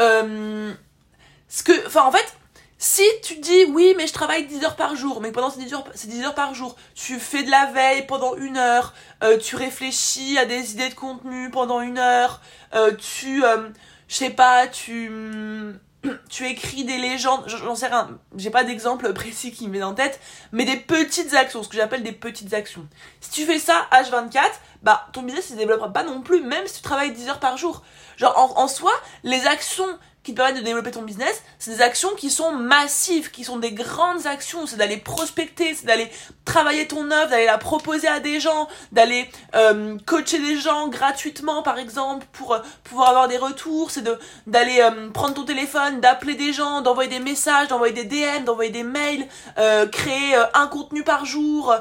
Euh, 0.00 0.72
ce 1.48 1.62
que, 1.62 1.86
enfin, 1.86 2.04
en 2.04 2.12
fait, 2.12 2.34
si 2.78 3.02
tu 3.22 3.36
dis 3.36 3.64
oui, 3.68 3.94
mais 3.96 4.06
je 4.06 4.12
travaille 4.12 4.46
10 4.46 4.64
heures 4.64 4.76
par 4.76 4.96
jour, 4.96 5.20
mais 5.20 5.32
pendant 5.32 5.50
ces 5.50 5.60
10 5.60 5.74
heures, 5.74 5.84
ces 5.94 6.08
10 6.08 6.24
heures 6.24 6.34
par 6.34 6.54
jour, 6.54 6.76
tu 6.94 7.18
fais 7.18 7.42
de 7.42 7.50
la 7.50 7.66
veille 7.66 8.06
pendant 8.06 8.36
une 8.36 8.56
heure, 8.56 8.94
tu 9.42 9.56
réfléchis 9.56 10.38
à 10.38 10.46
des 10.46 10.72
idées 10.72 10.88
de 10.88 10.94
contenu 10.94 11.50
pendant 11.50 11.82
une 11.82 11.98
heure, 11.98 12.40
tu, 12.96 13.42
je 13.42 14.14
sais 14.14 14.30
pas, 14.30 14.66
tu 14.66 15.10
tu 16.30 16.46
écris 16.46 16.84
des 16.84 16.98
légendes, 16.98 17.44
j'en 17.46 17.74
sais 17.74 17.86
rien, 17.86 18.18
j'ai 18.36 18.50
pas 18.50 18.64
d'exemple 18.64 19.12
précis 19.14 19.52
qui 19.52 19.68
me 19.68 19.72
met 19.72 19.82
en 19.82 19.94
tête, 19.94 20.20
mais 20.52 20.64
des 20.64 20.76
petites 20.76 21.34
actions, 21.34 21.62
ce 21.62 21.68
que 21.68 21.76
j'appelle 21.76 22.02
des 22.02 22.12
petites 22.12 22.54
actions. 22.54 22.86
Si 23.20 23.30
tu 23.30 23.44
fais 23.44 23.58
ça 23.58 23.86
H24, 23.92 24.40
bah 24.82 25.08
ton 25.12 25.22
business 25.22 25.50
ne 25.50 25.54
se 25.54 25.60
développera 25.60 25.92
pas 25.92 26.04
non 26.04 26.22
plus, 26.22 26.40
même 26.40 26.66
si 26.66 26.76
tu 26.76 26.82
travailles 26.82 27.12
10 27.12 27.28
heures 27.28 27.40
par 27.40 27.56
jour. 27.56 27.82
Genre 28.16 28.36
en, 28.38 28.62
en 28.62 28.68
soi, 28.68 28.92
les 29.24 29.46
actions 29.46 29.98
qui 30.22 30.32
te 30.32 30.36
permettent 30.36 30.58
de 30.58 30.64
développer 30.64 30.90
ton 30.90 31.02
business, 31.02 31.42
c'est 31.58 31.70
des 31.70 31.82
actions 31.82 32.10
qui 32.16 32.30
sont 32.30 32.52
massives, 32.52 33.30
qui 33.30 33.42
sont 33.42 33.58
des 33.58 33.72
grandes 33.72 34.26
actions. 34.26 34.66
C'est 34.66 34.76
d'aller 34.76 34.98
prospecter, 34.98 35.74
c'est 35.74 35.86
d'aller 35.86 36.10
travailler 36.44 36.86
ton 36.86 37.10
offre, 37.10 37.30
d'aller 37.30 37.46
la 37.46 37.56
proposer 37.56 38.06
à 38.06 38.20
des 38.20 38.38
gens, 38.38 38.68
d'aller 38.92 39.30
euh, 39.54 39.96
coacher 40.04 40.38
des 40.38 40.58
gens 40.58 40.88
gratuitement, 40.88 41.62
par 41.62 41.78
exemple, 41.78 42.26
pour 42.32 42.52
euh, 42.52 42.58
pouvoir 42.84 43.08
avoir 43.08 43.28
des 43.28 43.38
retours. 43.38 43.90
C'est 43.90 44.04
d'aller 44.46 44.80
euh, 44.80 45.08
prendre 45.10 45.34
ton 45.34 45.44
téléphone, 45.44 46.00
d'appeler 46.00 46.34
des 46.34 46.52
gens, 46.52 46.82
d'envoyer 46.82 47.08
des 47.08 47.20
messages, 47.20 47.68
d'envoyer 47.68 47.94
des 47.94 48.04
DM, 48.04 48.44
d'envoyer 48.44 48.70
des 48.70 48.82
mails, 48.82 49.26
créer 49.92 50.34
un 50.54 50.66
contenu 50.66 51.02
par 51.02 51.24
jour, 51.24 51.74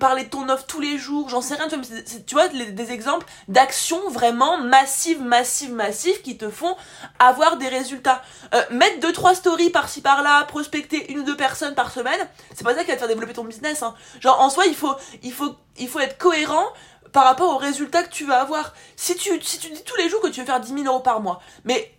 parler 0.00 0.24
de 0.24 0.28
ton 0.28 0.48
offre 0.48 0.66
tous 0.66 0.80
les 0.80 0.98
jours. 0.98 1.28
J'en 1.28 1.40
sais 1.40 1.54
rien. 1.54 1.68
Tu 1.68 1.76
vois, 1.76 1.84
tu 2.26 2.34
vois 2.34 2.48
des 2.48 2.92
exemples 2.92 3.26
d'actions 3.48 4.08
vraiment 4.10 4.58
massives, 4.58 5.22
massives, 5.22 5.72
massives 5.72 6.22
qui 6.22 6.36
te 6.36 6.50
font 6.50 6.76
avoir 7.18 7.55
des 7.56 7.68
résultats. 7.68 8.22
Euh, 8.54 8.62
mettre 8.70 9.00
deux 9.00 9.12
trois 9.12 9.34
stories 9.34 9.70
par-ci 9.70 10.00
par-là, 10.00 10.44
prospecter 10.44 11.10
une 11.10 11.20
ou 11.20 11.22
deux 11.22 11.36
personnes 11.36 11.74
par 11.74 11.90
semaine, 11.90 12.28
c'est 12.54 12.64
pas 12.64 12.74
ça 12.74 12.82
qui 12.82 12.88
va 12.88 12.94
te 12.94 12.98
faire 13.00 13.08
développer 13.08 13.32
ton 13.32 13.44
business. 13.44 13.82
Hein. 13.82 13.94
Genre 14.20 14.40
en 14.40 14.50
soi, 14.50 14.66
il 14.66 14.74
faut, 14.74 14.94
il 15.22 15.32
faut, 15.32 15.54
il 15.78 15.88
faut 15.88 16.00
être 16.00 16.18
cohérent 16.18 16.66
par 17.12 17.24
rapport 17.24 17.54
aux 17.54 17.58
résultats 17.58 18.02
que 18.02 18.10
tu 18.10 18.24
vas 18.24 18.40
avoir. 18.40 18.74
Si 18.96 19.16
tu, 19.16 19.40
si 19.42 19.58
tu 19.58 19.70
dis 19.70 19.82
tous 19.84 19.96
les 19.96 20.08
jours 20.08 20.20
que 20.20 20.28
tu 20.28 20.40
veux 20.40 20.46
faire 20.46 20.60
10 20.60 20.72
000 20.72 20.84
euros 20.84 21.00
par 21.00 21.20
mois, 21.20 21.40
mais 21.64 21.92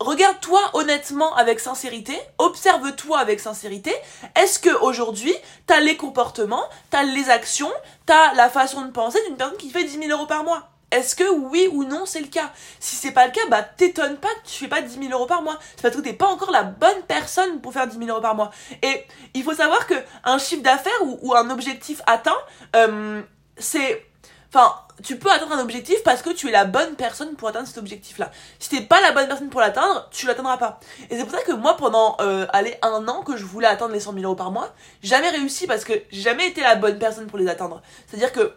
regarde-toi 0.00 0.60
honnêtement 0.74 1.34
avec 1.36 1.60
sincérité, 1.60 2.18
observe-toi 2.38 3.18
avec 3.18 3.40
sincérité. 3.40 3.94
Est-ce 4.36 4.58
que 4.58 4.74
aujourd'hui, 4.82 5.34
t'as 5.66 5.80
les 5.80 5.96
comportements, 5.96 6.64
t'as 6.90 7.02
les 7.02 7.30
actions, 7.30 7.72
t'as 8.06 8.34
la 8.34 8.48
façon 8.48 8.82
de 8.82 8.90
penser 8.90 9.18
d'une 9.26 9.36
personne 9.36 9.58
qui 9.58 9.70
fait 9.70 9.84
10 9.84 9.98
000 9.98 10.10
euros 10.10 10.26
par 10.26 10.44
mois? 10.44 10.68
Est-ce 10.90 11.14
que 11.14 11.30
oui 11.30 11.68
ou 11.72 11.84
non 11.84 12.06
c'est 12.06 12.20
le 12.20 12.28
cas? 12.28 12.50
Si 12.80 12.96
c'est 12.96 13.10
pas 13.10 13.26
le 13.26 13.32
cas, 13.32 13.42
bah 13.50 13.62
t'étonnes 13.62 14.16
pas 14.16 14.28
que 14.28 14.48
tu 14.48 14.54
fais 14.54 14.68
pas 14.68 14.80
10 14.80 14.98
000 14.98 15.12
euros 15.12 15.26
par 15.26 15.42
mois. 15.42 15.58
C'est 15.76 15.82
parce 15.82 15.94
que 15.94 16.00
t'es 16.00 16.14
pas 16.14 16.28
encore 16.28 16.50
la 16.50 16.62
bonne 16.62 17.02
personne 17.06 17.60
pour 17.60 17.72
faire 17.72 17.86
10 17.86 17.98
000 17.98 18.08
euros 18.08 18.20
par 18.20 18.34
mois. 18.34 18.50
Et 18.82 19.04
il 19.34 19.42
faut 19.42 19.54
savoir 19.54 19.86
que 19.86 19.94
un 20.24 20.38
chiffre 20.38 20.62
d'affaires 20.62 21.00
ou, 21.02 21.34
un 21.34 21.50
objectif 21.50 22.00
atteint, 22.06 22.38
euh, 22.76 23.22
c'est... 23.58 24.06
Enfin, 24.48 24.74
tu 25.02 25.18
peux 25.18 25.30
atteindre 25.30 25.52
un 25.52 25.60
objectif 25.60 26.02
parce 26.04 26.22
que 26.22 26.30
tu 26.30 26.48
es 26.48 26.50
la 26.50 26.64
bonne 26.64 26.94
personne 26.94 27.34
pour 27.36 27.48
atteindre 27.48 27.68
cet 27.68 27.76
objectif-là. 27.76 28.30
Si 28.58 28.70
t'es 28.70 28.80
pas 28.80 29.00
la 29.02 29.12
bonne 29.12 29.28
personne 29.28 29.50
pour 29.50 29.60
l'atteindre, 29.60 30.08
tu 30.10 30.26
l'atteindras 30.26 30.56
pas. 30.56 30.80
Et 31.10 31.18
c'est 31.18 31.24
pour 31.24 31.38
ça 31.38 31.44
que 31.44 31.52
moi, 31.52 31.76
pendant, 31.76 32.16
euh, 32.20 32.46
un 32.82 33.08
an 33.08 33.22
que 33.22 33.36
je 33.36 33.44
voulais 33.44 33.66
atteindre 33.66 33.92
les 33.92 34.00
100 34.00 34.14
000 34.14 34.24
euros 34.24 34.34
par 34.34 34.50
mois, 34.50 34.72
jamais 35.02 35.28
réussi 35.28 35.66
parce 35.66 35.84
que 35.84 35.92
j'ai 36.10 36.22
jamais 36.22 36.48
été 36.48 36.62
la 36.62 36.76
bonne 36.76 36.98
personne 36.98 37.26
pour 37.26 37.38
les 37.38 37.48
atteindre. 37.48 37.82
C'est-à-dire 38.06 38.32
que 38.32 38.54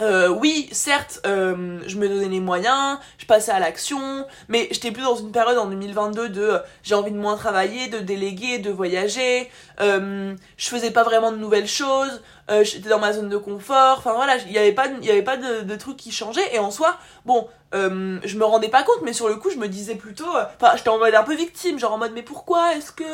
euh, 0.00 0.28
oui, 0.28 0.68
certes, 0.72 1.20
euh, 1.26 1.80
je 1.86 1.96
me 1.96 2.08
donnais 2.08 2.28
les 2.28 2.40
moyens, 2.40 2.98
je 3.18 3.26
passais 3.26 3.50
à 3.50 3.58
l'action, 3.58 4.26
mais 4.48 4.68
j'étais 4.70 4.92
plus 4.92 5.02
dans 5.02 5.16
une 5.16 5.32
période 5.32 5.58
en 5.58 5.66
2022 5.66 6.28
de 6.28 6.40
euh, 6.40 6.58
j'ai 6.82 6.94
envie 6.94 7.10
de 7.10 7.16
moins 7.16 7.36
travailler, 7.36 7.88
de 7.88 7.98
déléguer, 7.98 8.58
de 8.58 8.70
voyager, 8.70 9.50
euh, 9.80 10.34
je 10.56 10.68
faisais 10.68 10.92
pas 10.92 11.02
vraiment 11.02 11.32
de 11.32 11.36
nouvelles 11.36 11.66
choses, 11.66 12.22
euh, 12.50 12.64
j'étais 12.64 12.88
dans 12.88 12.98
ma 12.98 13.12
zone 13.12 13.28
de 13.28 13.36
confort, 13.36 13.98
enfin 13.98 14.12
voilà, 14.14 14.36
il 14.38 14.52
y 14.52 14.58
avait 14.58 14.72
pas, 14.72 14.86
il 14.86 15.04
y 15.04 15.10
avait 15.10 15.22
pas 15.22 15.36
de, 15.36 15.62
de 15.62 15.76
trucs 15.76 15.96
qui 15.96 16.12
changeaient, 16.12 16.54
et 16.54 16.58
en 16.58 16.70
soi, 16.70 16.96
bon, 17.26 17.48
euh, 17.74 18.18
je 18.24 18.38
me 18.38 18.44
rendais 18.44 18.68
pas 18.68 18.82
compte, 18.82 19.02
mais 19.02 19.12
sur 19.12 19.28
le 19.28 19.36
coup, 19.36 19.50
je 19.50 19.58
me 19.58 19.68
disais 19.68 19.94
plutôt, 19.94 20.34
euh, 20.34 20.44
enfin, 20.58 20.74
j'étais 20.76 20.88
en 20.88 20.98
mode 20.98 21.14
un 21.14 21.22
peu 21.22 21.34
victime, 21.34 21.78
genre 21.78 21.92
en 21.92 21.98
mode, 21.98 22.12
mais 22.14 22.22
pourquoi 22.22 22.74
est-ce 22.74 22.92
que 22.92 23.04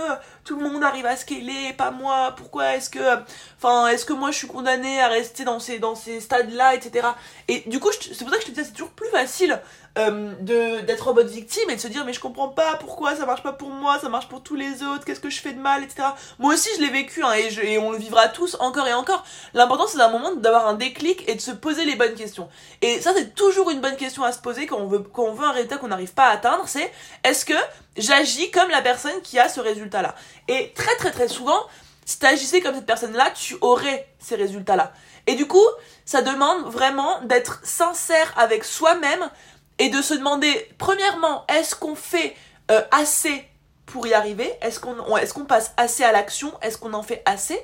tout 0.44 0.56
le 0.56 0.68
monde 0.68 0.84
arrive 0.84 1.06
à 1.06 1.16
scaler, 1.16 1.72
pas 1.76 1.90
moi 1.90 2.34
Pourquoi 2.36 2.76
est-ce 2.76 2.88
que, 2.88 3.18
enfin, 3.58 3.88
est-ce 3.88 4.04
que 4.04 4.12
moi 4.12 4.30
je 4.30 4.38
suis 4.38 4.46
condamnée 4.46 5.00
à 5.00 5.08
rester 5.08 5.44
dans 5.44 5.58
ces, 5.58 5.80
dans 5.80 5.96
ces 5.96 6.20
stades-là, 6.20 6.74
etc. 6.76 7.08
Et 7.48 7.64
du 7.66 7.80
coup, 7.80 7.90
c'est 8.00 8.16
pour 8.24 8.30
ça 8.30 8.36
que 8.36 8.42
je 8.42 8.46
te 8.46 8.52
disais, 8.52 8.64
c'est 8.64 8.72
toujours 8.72 8.90
plus 8.90 9.08
facile 9.08 9.60
euh, 9.96 10.80
d'être 10.82 11.08
en 11.08 11.14
mode 11.14 11.28
victime 11.28 11.70
et 11.70 11.76
de 11.76 11.80
se 11.80 11.86
dire 11.86 12.04
mais 12.04 12.12
je 12.12 12.20
comprends 12.20 12.48
pas 12.48 12.74
pourquoi 12.80 13.14
ça 13.14 13.26
marche 13.26 13.42
pas 13.42 13.52
pour 13.52 13.70
moi 13.70 13.98
ça 14.00 14.08
marche 14.08 14.28
pour 14.28 14.42
tous 14.42 14.56
les 14.56 14.82
autres 14.82 15.04
qu'est-ce 15.04 15.20
que 15.20 15.30
je 15.30 15.40
fais 15.40 15.52
de 15.52 15.60
mal 15.60 15.84
etc 15.84 16.08
moi 16.40 16.54
aussi 16.54 16.68
je 16.76 16.82
l'ai 16.82 16.90
vécu 16.90 17.22
hein, 17.22 17.32
et, 17.34 17.50
je, 17.50 17.60
et, 17.60 17.78
on 17.78 17.92
le 17.92 17.98
vivra 17.98 18.28
tous 18.28 18.56
encore 18.60 18.86
et 18.86 18.92
encore. 18.92 19.24
L'important 19.52 19.86
c'est 19.86 19.98
d'un 19.98 20.10
moment 20.10 20.34
d'avoir 20.34 20.66
un 20.66 20.74
déclic 20.74 21.28
et 21.28 21.34
de 21.34 21.40
se 21.40 21.50
poser 21.50 21.84
les 21.84 21.96
bonnes 21.96 22.14
questions. 22.14 22.48
Et 22.82 23.00
ça 23.00 23.12
c'est 23.14 23.34
toujours 23.34 23.70
une 23.70 23.80
bonne 23.80 23.96
question 23.96 24.24
à 24.24 24.32
se 24.32 24.38
poser 24.38 24.66
quand 24.66 24.78
on 24.78 24.86
veut 24.86 24.98
quand 24.98 25.24
on 25.24 25.32
veut 25.32 25.46
un 25.46 25.52
résultat 25.52 25.76
qu'on 25.78 25.88
n'arrive 25.88 26.14
pas 26.14 26.26
à 26.26 26.30
atteindre 26.32 26.64
c'est 26.66 26.90
est-ce 27.22 27.44
que 27.44 27.54
j'agis 27.96 28.50
comme 28.50 28.70
la 28.70 28.82
personne 28.82 29.20
qui 29.22 29.38
a 29.38 29.48
ce 29.48 29.60
résultat 29.60 30.02
là 30.02 30.14
et 30.48 30.72
très 30.74 30.94
très 30.96 31.10
très 31.10 31.28
souvent 31.28 31.60
si 32.04 32.18
tu 32.18 32.26
agissais 32.26 32.60
comme 32.60 32.74
cette 32.74 32.86
personne 32.86 33.12
là 33.12 33.30
tu 33.34 33.56
aurais 33.60 34.08
ces 34.18 34.34
résultats 34.34 34.76
là 34.76 34.92
et 35.26 35.34
du 35.36 35.46
coup 35.46 35.66
ça 36.04 36.22
demande 36.22 36.66
vraiment 36.66 37.20
d'être 37.22 37.60
sincère 37.64 38.34
avec 38.36 38.64
soi-même 38.64 39.30
et 39.78 39.88
de 39.88 40.00
se 40.02 40.14
demander, 40.14 40.68
premièrement, 40.78 41.44
est-ce 41.48 41.74
qu'on 41.74 41.94
fait 41.94 42.36
euh, 42.70 42.80
assez 42.90 43.48
pour 43.86 44.06
y 44.06 44.14
arriver? 44.14 44.50
Est-ce 44.62 44.80
qu'on 44.80 44.96
est 45.16 45.46
passe 45.46 45.72
assez 45.76 46.04
à 46.04 46.12
l'action? 46.12 46.52
Est-ce 46.62 46.78
qu'on 46.78 46.94
en 46.94 47.02
fait 47.02 47.22
assez? 47.26 47.60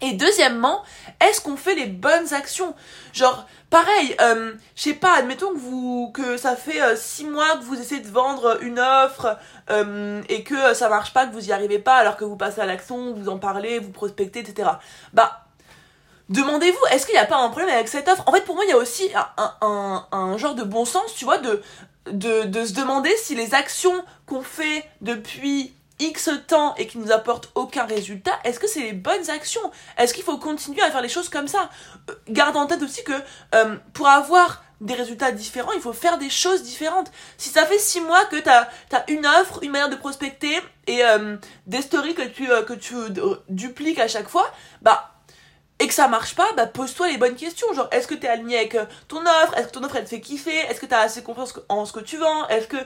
Et 0.00 0.12
deuxièmement, 0.12 0.82
est-ce 1.20 1.40
qu'on 1.40 1.56
fait 1.56 1.74
les 1.74 1.86
bonnes 1.86 2.34
actions? 2.34 2.74
Genre, 3.12 3.46
pareil, 3.70 4.14
euh, 4.20 4.52
je 4.76 4.82
sais 4.82 4.94
pas, 4.94 5.14
admettons 5.14 5.52
que 5.52 5.58
vous 5.58 6.10
que 6.12 6.36
ça 6.36 6.56
fait 6.56 6.82
euh, 6.82 6.96
six 6.96 7.24
mois 7.24 7.56
que 7.56 7.62
vous 7.62 7.80
essayez 7.80 8.00
de 8.00 8.10
vendre 8.10 8.58
une 8.62 8.80
offre 8.80 9.38
euh, 9.70 10.20
et 10.28 10.42
que 10.42 10.74
ça 10.74 10.88
marche 10.88 11.12
pas, 11.14 11.26
que 11.26 11.32
vous 11.32 11.48
y 11.48 11.52
arrivez 11.52 11.78
pas, 11.78 11.94
alors 11.94 12.16
que 12.16 12.24
vous 12.24 12.36
passez 12.36 12.60
à 12.60 12.66
l'action, 12.66 13.14
vous 13.14 13.28
en 13.28 13.38
parlez, 13.38 13.78
vous 13.78 13.92
prospectez, 13.92 14.40
etc. 14.40 14.68
Bah, 15.12 15.43
demandez-vous, 16.28 16.86
est-ce 16.90 17.06
qu'il 17.06 17.14
n'y 17.14 17.20
a 17.20 17.26
pas 17.26 17.38
un 17.38 17.48
problème 17.48 17.70
avec 17.70 17.88
cette 17.88 18.08
offre? 18.08 18.24
En 18.26 18.32
fait, 18.32 18.44
pour 18.44 18.54
moi, 18.54 18.64
il 18.64 18.70
y 18.70 18.72
a 18.72 18.76
aussi 18.76 19.10
un, 19.36 20.38
genre 20.38 20.54
de 20.54 20.62
bon 20.62 20.84
sens, 20.84 21.14
tu 21.14 21.24
vois, 21.24 21.38
de, 21.38 21.62
de, 22.10 22.64
se 22.64 22.72
demander 22.72 23.14
si 23.16 23.34
les 23.34 23.54
actions 23.54 24.04
qu'on 24.26 24.42
fait 24.42 24.88
depuis 25.00 25.74
X 26.00 26.30
temps 26.48 26.74
et 26.76 26.86
qui 26.86 26.98
nous 26.98 27.12
apportent 27.12 27.50
aucun 27.54 27.84
résultat, 27.84 28.32
est-ce 28.44 28.58
que 28.58 28.66
c'est 28.66 28.80
les 28.80 28.92
bonnes 28.92 29.30
actions? 29.30 29.70
Est-ce 29.96 30.12
qu'il 30.12 30.24
faut 30.24 30.38
continuer 30.38 30.82
à 30.82 30.90
faire 30.90 31.02
les 31.02 31.08
choses 31.08 31.28
comme 31.28 31.48
ça? 31.48 31.70
Euh, 32.10 32.14
Garde 32.28 32.56
en 32.56 32.66
tête 32.66 32.82
aussi 32.82 33.04
que 33.04 33.12
euh, 33.54 33.76
pour 33.92 34.08
avoir 34.08 34.64
des 34.80 34.94
résultats 34.94 35.30
différents, 35.30 35.72
il 35.72 35.80
faut 35.80 35.92
faire 35.92 36.18
des 36.18 36.30
choses 36.30 36.62
différentes. 36.62 37.10
Si 37.38 37.48
ça 37.48 37.64
fait 37.64 37.78
six 37.78 38.00
mois 38.00 38.24
que 38.26 38.36
t'as 38.36 38.68
as 38.92 39.10
une 39.10 39.24
offre, 39.24 39.60
une 39.62 39.70
manière 39.70 39.88
de 39.88 39.96
prospecter 39.96 40.58
et 40.88 41.04
euh, 41.04 41.36
des 41.66 41.80
stories 41.80 42.14
que 42.14 42.22
tu, 42.22 42.46
que 42.48 42.74
tu 42.74 42.94
dupliques 43.48 44.00
à 44.00 44.08
chaque 44.08 44.28
fois, 44.28 44.50
bah 44.82 45.13
et 45.80 45.88
que 45.88 45.94
ça 45.94 46.08
marche 46.08 46.34
pas, 46.34 46.52
bah 46.56 46.66
pose-toi 46.66 47.08
les 47.08 47.18
bonnes 47.18 47.34
questions. 47.34 47.72
Genre, 47.72 47.88
est-ce 47.90 48.06
que 48.06 48.14
t'es 48.14 48.28
aligné 48.28 48.58
avec 48.58 48.74
euh, 48.74 48.86
ton 49.08 49.20
offre? 49.20 49.56
Est-ce 49.56 49.68
que 49.68 49.72
ton 49.72 49.84
offre 49.84 49.96
elle 49.96 50.04
te 50.04 50.10
fait 50.10 50.20
kiffer? 50.20 50.56
Est-ce 50.56 50.80
que 50.80 50.86
t'as 50.86 51.00
assez 51.00 51.22
confiance 51.22 51.54
en 51.68 51.84
ce 51.84 51.92
que 51.92 52.00
tu 52.00 52.16
vends? 52.16 52.46
Est-ce 52.48 52.68
que 52.68 52.76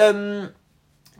euh, 0.00 0.46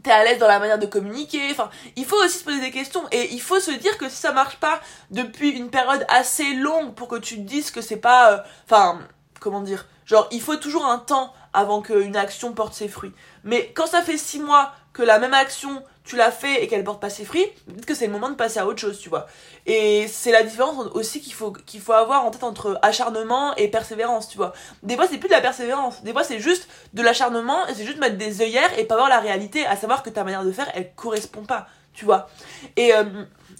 t'es 0.03 0.11
à 0.11 0.25
l'aise 0.25 0.39
dans 0.39 0.49
la 0.49 0.59
manière 0.59 0.81
de 0.81 0.87
communiquer? 0.87 1.49
Enfin, 1.53 1.71
il 1.97 2.05
faut 2.05 2.17
aussi 2.17 2.39
se 2.39 2.45
poser 2.45 2.61
des 2.61 2.73
questions 2.73 3.05
et 3.13 3.33
il 3.33 3.41
faut 3.41 3.61
se 3.61 3.71
dire 3.71 3.97
que 3.99 4.09
si 4.09 4.17
ça 4.17 4.33
marche 4.33 4.57
pas 4.57 4.81
depuis 5.11 5.51
une 5.51 5.71
période 5.71 6.05
assez 6.09 6.55
longue 6.55 6.95
pour 6.95 7.07
que 7.07 7.17
tu 7.17 7.37
te 7.37 7.43
dises 7.43 7.71
que 7.71 7.81
c'est 7.81 7.97
pas, 7.97 8.33
euh, 8.33 8.39
enfin, 8.65 8.99
comment 9.39 9.61
dire? 9.61 9.87
Genre, 10.07 10.27
il 10.33 10.41
faut 10.41 10.57
toujours 10.57 10.87
un 10.87 10.99
temps 10.99 11.33
avant 11.53 11.83
qu'une 11.83 12.17
action 12.17 12.53
porte 12.53 12.75
ses 12.75 12.89
fruits. 12.89 13.13
Mais 13.45 13.73
quand 13.75 13.87
ça 13.87 14.03
fait 14.03 14.17
six 14.17 14.41
mois 14.41 14.73
que 14.93 15.03
la 15.03 15.19
même 15.19 15.35
action 15.35 15.83
tu 16.05 16.17
l'as 16.17 16.33
fait 16.33 16.63
et 16.63 16.69
qu'elle 16.69 16.83
porte 16.83 17.01
pas 17.01 17.11
ses 17.11 17.25
fruits, 17.25 17.47
peut-être 17.67 17.87
que 17.87 17.95
c'est 17.95 18.07
le 18.07 18.13
moment 18.13 18.29
de 18.29 18.35
passer 18.35 18.59
à 18.59 18.67
autre 18.67 18.81
chose, 18.81 18.99
tu 18.99 19.09
vois. 19.09 19.27
Et 19.67 20.09
c'est 20.09 20.33
la 20.33 20.43
différence 20.43 20.87
aussi 20.95 21.21
qu'il 21.21 21.33
faut, 21.33 21.53
faut 21.81 21.93
avoir 21.93 22.25
en 22.25 22.31
tête 22.31 22.43
entre 22.43 22.79
acharnement 22.83 23.55
et 23.57 23.69
persévérance, 23.69 24.29
tu 24.29 24.37
vois. 24.37 24.53
Des 24.83 24.97
fois, 24.97 25.07
c'est 25.09 25.19
plus 25.19 25.29
de 25.29 25.35
la 25.35 25.41
persévérance. 25.41 26.03
Des 26.03 26.13
fois, 26.13 26.25
c'est 26.25 26.41
juste 26.41 26.69
de 26.93 27.03
l'acharnement 27.03 27.67
et 27.69 27.75
c'est 27.75 27.85
juste 27.85 27.99
mettre 27.99 28.17
des 28.17 28.43
œillères 28.43 28.77
et 28.79 28.85
pas 28.85 28.97
voir 28.97 29.09
la 29.09 29.21
réalité, 29.21 29.65
à 29.65 29.77
savoir 29.77 30.03
que 30.03 30.11
ta 30.11 30.25
manière 30.25 30.45
de 30.45 30.53
faire, 30.53 30.69
elle 30.75 30.93
correspond 30.95 31.45
pas, 31.45 31.69
tu 31.95 32.05
vois. 32.05 32.29
Et, 32.77 32.95
euh, 32.95 33.05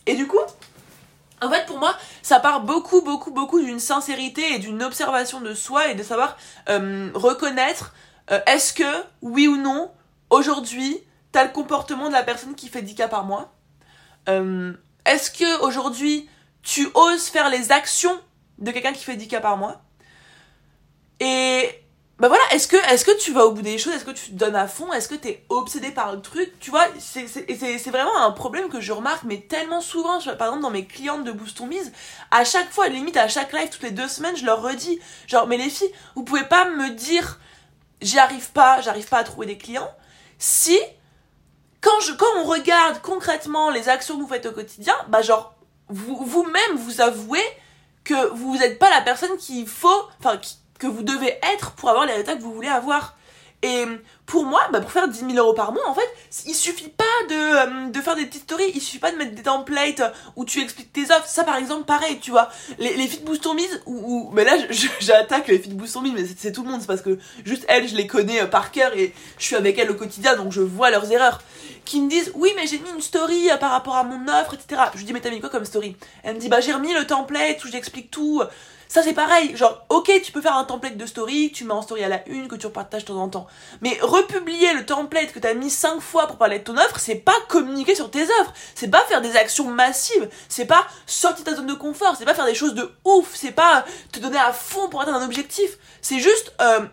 et 0.07 0.15
du 0.15 0.27
coup, 0.27 0.41
en 1.43 1.51
fait, 1.51 1.67
pour 1.67 1.79
moi, 1.79 1.95
ça 2.23 2.41
part 2.41 2.63
beaucoup, 2.63 3.03
beaucoup, 3.03 3.33
beaucoup 3.33 3.61
d'une 3.61 3.81
sincérité 3.81 4.55
et 4.55 4.59
d'une 4.59 4.83
observation 4.83 5.41
de 5.41 5.55
soi 5.55 5.89
et 5.89 5.95
de 5.95 6.03
savoir 6.03 6.37
euh, 6.69 7.11
reconnaître 7.15 7.95
euh, 8.31 8.41
est-ce 8.47 8.73
que, 8.73 9.05
oui 9.23 9.49
ou 9.49 9.57
non, 9.57 9.91
aujourd'hui, 10.31 11.03
t'as 11.33 11.45
le 11.45 11.51
comportement 11.51 12.09
de 12.09 12.13
la 12.13 12.23
personne 12.23 12.55
qui 12.55 12.69
fait 12.69 12.83
10 12.83 12.95
cas 12.95 13.09
par 13.09 13.25
mois. 13.25 13.53
Euh, 14.29 14.73
Est-ce 15.05 15.31
que 15.31 15.63
aujourd'hui, 15.63 16.29
tu 16.63 16.89
oses 16.95 17.27
faire 17.27 17.51
les 17.51 17.73
actions 17.73 18.19
de 18.59 18.71
quelqu'un 18.71 18.93
qui 18.93 19.03
fait 19.03 19.17
10 19.17 19.29
cas 19.29 19.41
par 19.41 19.57
mois? 19.57 19.83
Et 21.21 21.83
bah 22.19 22.29
voilà, 22.29 22.45
est-ce 22.53 22.69
que, 22.69 22.77
est 22.77 23.05
que 23.05 23.19
tu 23.19 23.33
vas 23.33 23.47
au 23.47 23.53
bout 23.53 23.63
des 23.63 23.79
choses? 23.79 23.95
Est-ce 23.95 24.05
que 24.05 24.13
tu 24.13 24.31
te 24.31 24.37
donnes 24.37 24.55
à 24.55 24.69
fond? 24.69 24.93
Est-ce 24.93 25.09
que 25.09 25.17
tu 25.17 25.29
es 25.29 25.45
obsédé 25.49 25.91
par 25.91 26.13
le 26.13 26.21
truc? 26.21 26.53
Tu 26.61 26.71
vois, 26.71 26.87
c'est 27.01 27.91
vraiment 27.91 28.17
un 28.17 28.31
problème 28.31 28.69
que 28.69 28.81
je 28.81 28.93
remarque, 28.93 29.25
mais 29.25 29.41
tellement 29.41 29.81
souvent, 29.81 30.21
par 30.21 30.49
exemple 30.49 30.63
dans 30.63 30.71
mes 30.71 30.87
clientes 30.87 31.25
de 31.25 31.33
Boost 31.33 31.61
Mise, 31.63 31.93
à 32.31 32.45
chaque 32.45 32.71
fois, 32.71 32.87
limite 32.89 33.17
à 33.17 33.27
chaque 33.27 33.53
live, 33.53 33.71
toutes 33.71 33.83
les 33.83 33.91
deux 33.91 34.07
semaines, 34.07 34.37
je 34.37 34.45
leur 34.45 34.63
redis, 34.63 35.01
genre, 35.27 35.49
mais 35.49 35.57
les 35.57 35.69
filles, 35.69 35.93
vous 36.15 36.23
pouvez 36.23 36.45
pas 36.45 36.67
me 36.67 36.91
dire, 36.91 37.41
j'y 38.01 38.21
arrive 38.21 38.53
pas, 38.53 38.81
j'arrive 38.83 39.09
pas 39.09 39.19
à 39.19 39.25
trouver 39.25 39.47
des 39.47 39.59
clients, 39.59 39.91
si, 40.39 40.79
quand, 41.83 42.01
je, 42.01 42.13
quand 42.13 42.27
on 42.39 42.45
regarde 42.45 43.03
concrètement 43.03 43.69
les 43.71 43.91
actions 43.91 44.17
que 44.17 44.23
vous 44.23 44.29
faites 44.29 44.47
au 44.47 44.53
quotidien, 44.53 44.95
bah 45.09 45.21
genre, 45.21 45.55
vous-même 45.89 46.77
vous, 46.77 47.03
avouez 47.03 47.45
que 48.05 48.29
vous 48.31 48.57
n'êtes 48.57 48.79
pas 48.79 48.89
la 48.89 49.03
personne 49.03 49.37
qu'il 49.37 49.67
faut, 49.67 50.09
enfin, 50.19 50.41
que 50.79 50.87
vous 50.87 51.03
devez 51.03 51.39
être 51.55 51.73
pour 51.73 51.91
avoir 51.91 52.07
les 52.07 52.13
résultats 52.13 52.37
que 52.37 52.43
vous 52.43 52.55
voulez 52.55 52.69
avoir. 52.69 53.17
Et 53.65 53.85
pour 54.27 54.45
moi, 54.45 54.61
bah 54.73 54.81
pour 54.81 54.91
faire 54.91 55.07
10 55.07 55.21
000 55.21 55.33
euros 55.35 55.55
par 55.55 55.73
mois, 55.73 55.89
en 55.89 55.95
fait, 55.95 56.09
il 56.47 56.55
suffit 56.55 56.89
pas 56.89 57.05
de, 57.29 57.35
euh, 57.35 57.91
de 57.91 58.01
faire 58.01 58.17
des 58.17 58.27
petites 58.27 58.43
stories, 58.43 58.73
il 58.75 58.81
suffit 58.81 58.99
pas 58.99 59.13
de 59.13 59.17
mettre 59.17 59.37
des 59.37 59.43
templates 59.43 60.03
où 60.35 60.45
tu 60.45 60.61
expliques 60.61 60.93
tes 60.93 61.05
offres. 61.05 61.29
Ça, 61.29 61.45
par 61.45 61.57
exemple, 61.57 61.85
pareil, 61.85 62.19
tu 62.21 62.33
vois. 62.33 62.49
Les, 62.79 62.97
les 62.97 63.07
fit 63.07 63.21
boost 63.21 63.47
ou, 63.87 64.31
mais 64.33 64.45
là, 64.45 64.57
j'attaque 65.01 65.47
les 65.47 65.61
fit 65.61 65.75
boost 65.75 65.97
mais 66.13 66.25
c'est 66.37 66.51
tout 66.51 66.65
le 66.65 66.71
monde, 66.71 66.81
c'est 66.81 66.89
parce 66.89 67.03
que 67.03 67.19
juste 67.45 67.65
elles, 67.69 67.87
je 67.87 67.95
les 67.95 68.09
connais 68.09 68.43
euh, 68.43 68.47
par 68.47 68.73
cœur 68.73 68.97
et 68.97 69.15
je 69.39 69.45
suis 69.45 69.57
avec 69.57 69.79
elles 69.79 69.91
au 69.93 69.95
quotidien, 69.95 70.35
donc 70.35 70.51
je 70.51 70.61
vois 70.61 70.91
leurs 70.91 71.13
erreurs. 71.13 71.41
Qui 71.85 72.01
me 72.01 72.09
disent, 72.09 72.33
oui, 72.35 72.53
mais 72.57 72.67
j'ai 72.67 72.79
mis 72.79 72.91
une 72.91 73.01
story 73.01 73.51
euh, 73.51 73.57
par 73.57 73.71
rapport 73.71 73.97
à 73.97 74.05
mon 74.05 74.29
offre, 74.29 74.55
etc. 74.55 74.83
Je 74.93 74.99
lui 74.99 75.05
dis, 75.05 75.13
mais 75.13 75.21
t'as 75.21 75.31
mis 75.31 75.41
quoi 75.41 75.51
comme 75.51 75.65
story? 75.65 75.97
Elle 76.23 76.37
me 76.37 76.41
dit, 76.41 76.49
bah 76.49 76.61
j'ai 76.61 76.73
remis 76.73 76.95
le 76.95 77.07
template 77.07 77.65
où 77.65 77.69
j'explique 77.69 78.11
tout. 78.11 78.43
Ça 78.93 79.03
c'est 79.03 79.15
pareil, 79.15 79.57
genre 79.57 79.87
ok 79.89 80.21
tu 80.23 80.33
peux 80.33 80.43
faire 80.43 80.55
un 80.55 80.65
template 80.65 80.99
de 80.99 81.07
story, 81.07 81.51
tu 81.51 81.65
mets 81.65 81.73
en 81.73 81.81
story 81.81 82.05
à 82.05 82.11
la 82.11 82.29
une, 82.29 82.47
que 82.47 82.57
tu 82.57 82.67
repartages 82.67 83.07
de 83.07 83.15
temps 83.15 83.23
en 83.23 83.29
temps. 83.31 83.47
Mais 83.81 83.99
republier 84.03 84.75
le 84.75 84.85
template 84.85 85.33
que 85.33 85.39
t'as 85.39 85.55
mis 85.55 85.71
5 85.71 85.99
fois 85.99 86.27
pour 86.27 86.37
parler 86.37 86.59
de 86.59 86.65
ton 86.65 86.77
offre, 86.77 87.01
c'est 87.01 87.15
pas 87.15 87.33
communiquer 87.49 87.95
sur 87.95 88.11
tes 88.11 88.25
offres, 88.25 88.53
c'est 88.75 88.91
pas 88.91 89.01
faire 89.05 89.23
des 89.23 89.35
actions 89.35 89.65
massives, 89.65 90.29
c'est 90.51 90.67
pas 90.67 90.87
sortir 91.07 91.43
ta 91.43 91.55
zone 91.55 91.69
de 91.69 91.73
confort, 91.73 92.17
c'est 92.19 92.27
pas 92.27 92.35
faire 92.35 92.45
des 92.45 92.55
choses 92.55 92.75
de 92.75 92.93
ouf, 93.07 93.31
c'est 93.33 93.53
pas 93.53 93.87
te 94.13 94.21
donner 94.21 94.37
à 94.37 94.53
fond 94.53 94.91
pour 94.91 95.01
atteindre 95.01 95.23
un 95.23 95.25
objectif, 95.25 95.79
c'est 96.03 96.19
juste 96.19 96.53
euh, 96.61 96.85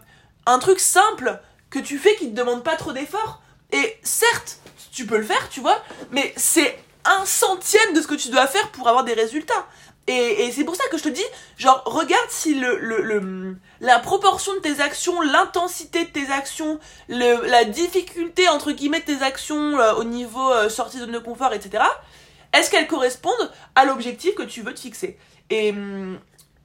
un 0.45 0.59
truc 0.59 0.79
simple 0.79 1.37
que 1.69 1.79
tu 1.79 1.97
fais 1.97 2.15
qui 2.15 2.29
te 2.29 2.33
demande 2.33 2.63
pas 2.63 2.77
trop 2.77 2.93
d'efforts. 2.93 3.41
Et 3.73 3.97
certes, 4.03 4.59
tu 4.91 5.05
peux 5.05 5.17
le 5.17 5.23
faire, 5.23 5.49
tu 5.49 5.59
vois, 5.59 5.81
mais 6.11 6.33
c'est 6.37 6.77
un 7.05 7.25
centième 7.25 7.93
de 7.93 8.01
ce 8.01 8.07
que 8.07 8.15
tu 8.15 8.29
dois 8.29 8.47
faire 8.47 8.69
pour 8.71 8.87
avoir 8.87 9.03
des 9.03 9.13
résultats. 9.13 9.65
Et, 10.07 10.51
c'est 10.51 10.63
pour 10.63 10.75
ça 10.75 10.83
que 10.89 10.97
je 10.97 11.03
te 11.03 11.09
dis, 11.09 11.23
genre, 11.57 11.83
regarde 11.85 12.29
si 12.29 12.55
le, 12.55 13.55
la 13.79 13.99
proportion 13.99 14.55
de 14.55 14.59
tes 14.59 14.81
actions, 14.81 15.21
l'intensité 15.21 16.05
de 16.05 16.09
tes 16.09 16.31
actions, 16.31 16.79
la 17.09 17.63
difficulté, 17.65 18.47
entre 18.47 18.71
guillemets, 18.71 19.01
de 19.01 19.05
tes 19.05 19.21
actions 19.21 19.77
euh, 19.79 19.93
au 19.93 20.03
niveau 20.03 20.51
euh, 20.51 20.67
sortie 20.67 20.97
de 20.97 21.03
zone 21.03 21.11
de 21.11 21.19
confort, 21.19 21.53
etc., 21.53 21.83
est-ce 22.53 22.71
qu'elles 22.71 22.87
correspondent 22.87 23.51
à 23.75 23.85
l'objectif 23.85 24.33
que 24.33 24.41
tu 24.41 24.61
veux 24.61 24.73
te 24.73 24.79
fixer? 24.79 25.19
Et, 25.51 25.69
hum, 25.69 26.19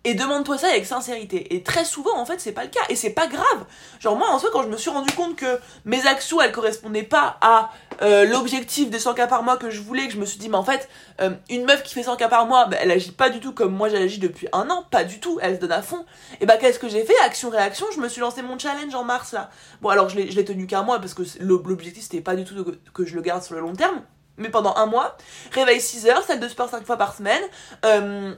et 0.04 0.14
demande-toi 0.14 0.58
ça 0.58 0.68
avec 0.68 0.84
sincérité. 0.84 1.54
Et 1.54 1.62
très 1.62 1.84
souvent, 1.84 2.18
en 2.18 2.26
fait, 2.26 2.40
c'est 2.40 2.52
pas 2.52 2.64
le 2.64 2.70
cas. 2.70 2.82
Et 2.88 2.96
c'est 2.96 3.10
pas 3.10 3.26
grave. 3.26 3.64
Genre, 4.00 4.16
moi, 4.16 4.28
en 4.30 4.38
soi, 4.38 4.50
quand 4.52 4.62
je 4.62 4.68
me 4.68 4.76
suis 4.76 4.90
rendu 4.90 5.12
compte 5.14 5.36
que 5.36 5.58
mes 5.84 6.06
actions, 6.06 6.40
elles 6.40 6.52
correspondaient 6.52 7.02
pas 7.02 7.38
à 7.40 7.70
euh, 8.02 8.24
l'objectif 8.24 8.90
des 8.90 8.98
100 8.98 9.14
cas 9.14 9.26
par 9.26 9.42
mois 9.42 9.56
que 9.56 9.70
je 9.70 9.80
voulais, 9.80 10.06
que 10.06 10.12
je 10.12 10.18
me 10.18 10.26
suis 10.26 10.38
dit, 10.38 10.48
mais 10.48 10.56
en 10.56 10.64
fait, 10.64 10.88
euh, 11.20 11.30
une 11.48 11.64
meuf 11.64 11.82
qui 11.82 11.94
fait 11.94 12.02
100 12.02 12.16
cas 12.16 12.28
par 12.28 12.46
mois, 12.46 12.66
bah, 12.66 12.76
elle 12.80 12.90
agit 12.90 13.12
pas 13.12 13.30
du 13.30 13.40
tout 13.40 13.52
comme 13.52 13.74
moi 13.74 13.88
j'agis 13.88 14.18
depuis 14.18 14.46
un 14.52 14.68
an. 14.70 14.84
Pas 14.90 15.04
du 15.04 15.20
tout. 15.20 15.38
Elle 15.40 15.56
se 15.56 15.60
donne 15.60 15.72
à 15.72 15.82
fond. 15.82 16.04
Et 16.40 16.46
bah, 16.46 16.58
qu'est-ce 16.58 16.78
que 16.78 16.88
j'ai 16.88 17.04
fait? 17.04 17.14
Action-réaction, 17.24 17.86
je 17.94 18.00
me 18.00 18.08
suis 18.08 18.20
lancé 18.20 18.42
mon 18.42 18.58
challenge 18.58 18.94
en 18.94 19.04
mars, 19.04 19.32
là. 19.32 19.50
Bon, 19.80 19.88
alors, 19.88 20.08
je 20.08 20.16
l'ai 20.16 20.44
tenu 20.44 20.66
qu'un 20.66 20.82
mois 20.82 20.98
parce 20.98 21.14
que 21.14 21.22
l'objectif, 21.40 22.02
c'était 22.02 22.20
pas 22.20 22.36
du 22.36 22.44
tout 22.44 22.54
que 22.92 23.04
je 23.04 23.14
le 23.14 23.22
garde 23.22 23.42
sur 23.42 23.54
le 23.54 23.62
long 23.62 23.74
terme. 23.74 24.02
Mais 24.36 24.48
pendant 24.48 24.74
un 24.76 24.86
mois, 24.86 25.16
réveil 25.52 25.80
6 25.80 26.06
heures, 26.08 26.22
salle 26.24 26.40
de 26.40 26.48
sport 26.48 26.68
5 26.68 26.84
fois 26.84 26.96
par 26.96 27.14
semaine, 27.14 27.42
euh, 27.84 28.34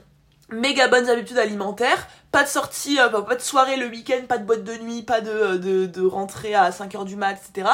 méga 0.49 0.87
bonnes 0.87 1.09
habitudes 1.09 1.37
alimentaires, 1.37 2.07
pas 2.31 2.43
de 2.43 2.47
sortie, 2.47 2.99
euh, 2.99 3.09
pas 3.21 3.35
de 3.35 3.41
soirée 3.41 3.77
le 3.77 3.87
week-end, 3.87 4.21
pas 4.27 4.37
de 4.37 4.45
boîte 4.45 4.63
de 4.63 4.73
nuit, 4.77 5.03
pas 5.03 5.21
de, 5.21 5.31
euh, 5.31 5.57
de, 5.57 5.85
de 5.85 6.05
rentrée 6.05 6.55
à 6.55 6.69
5h 6.69 7.05
du 7.05 7.15
mat, 7.15 7.33
etc. 7.33 7.69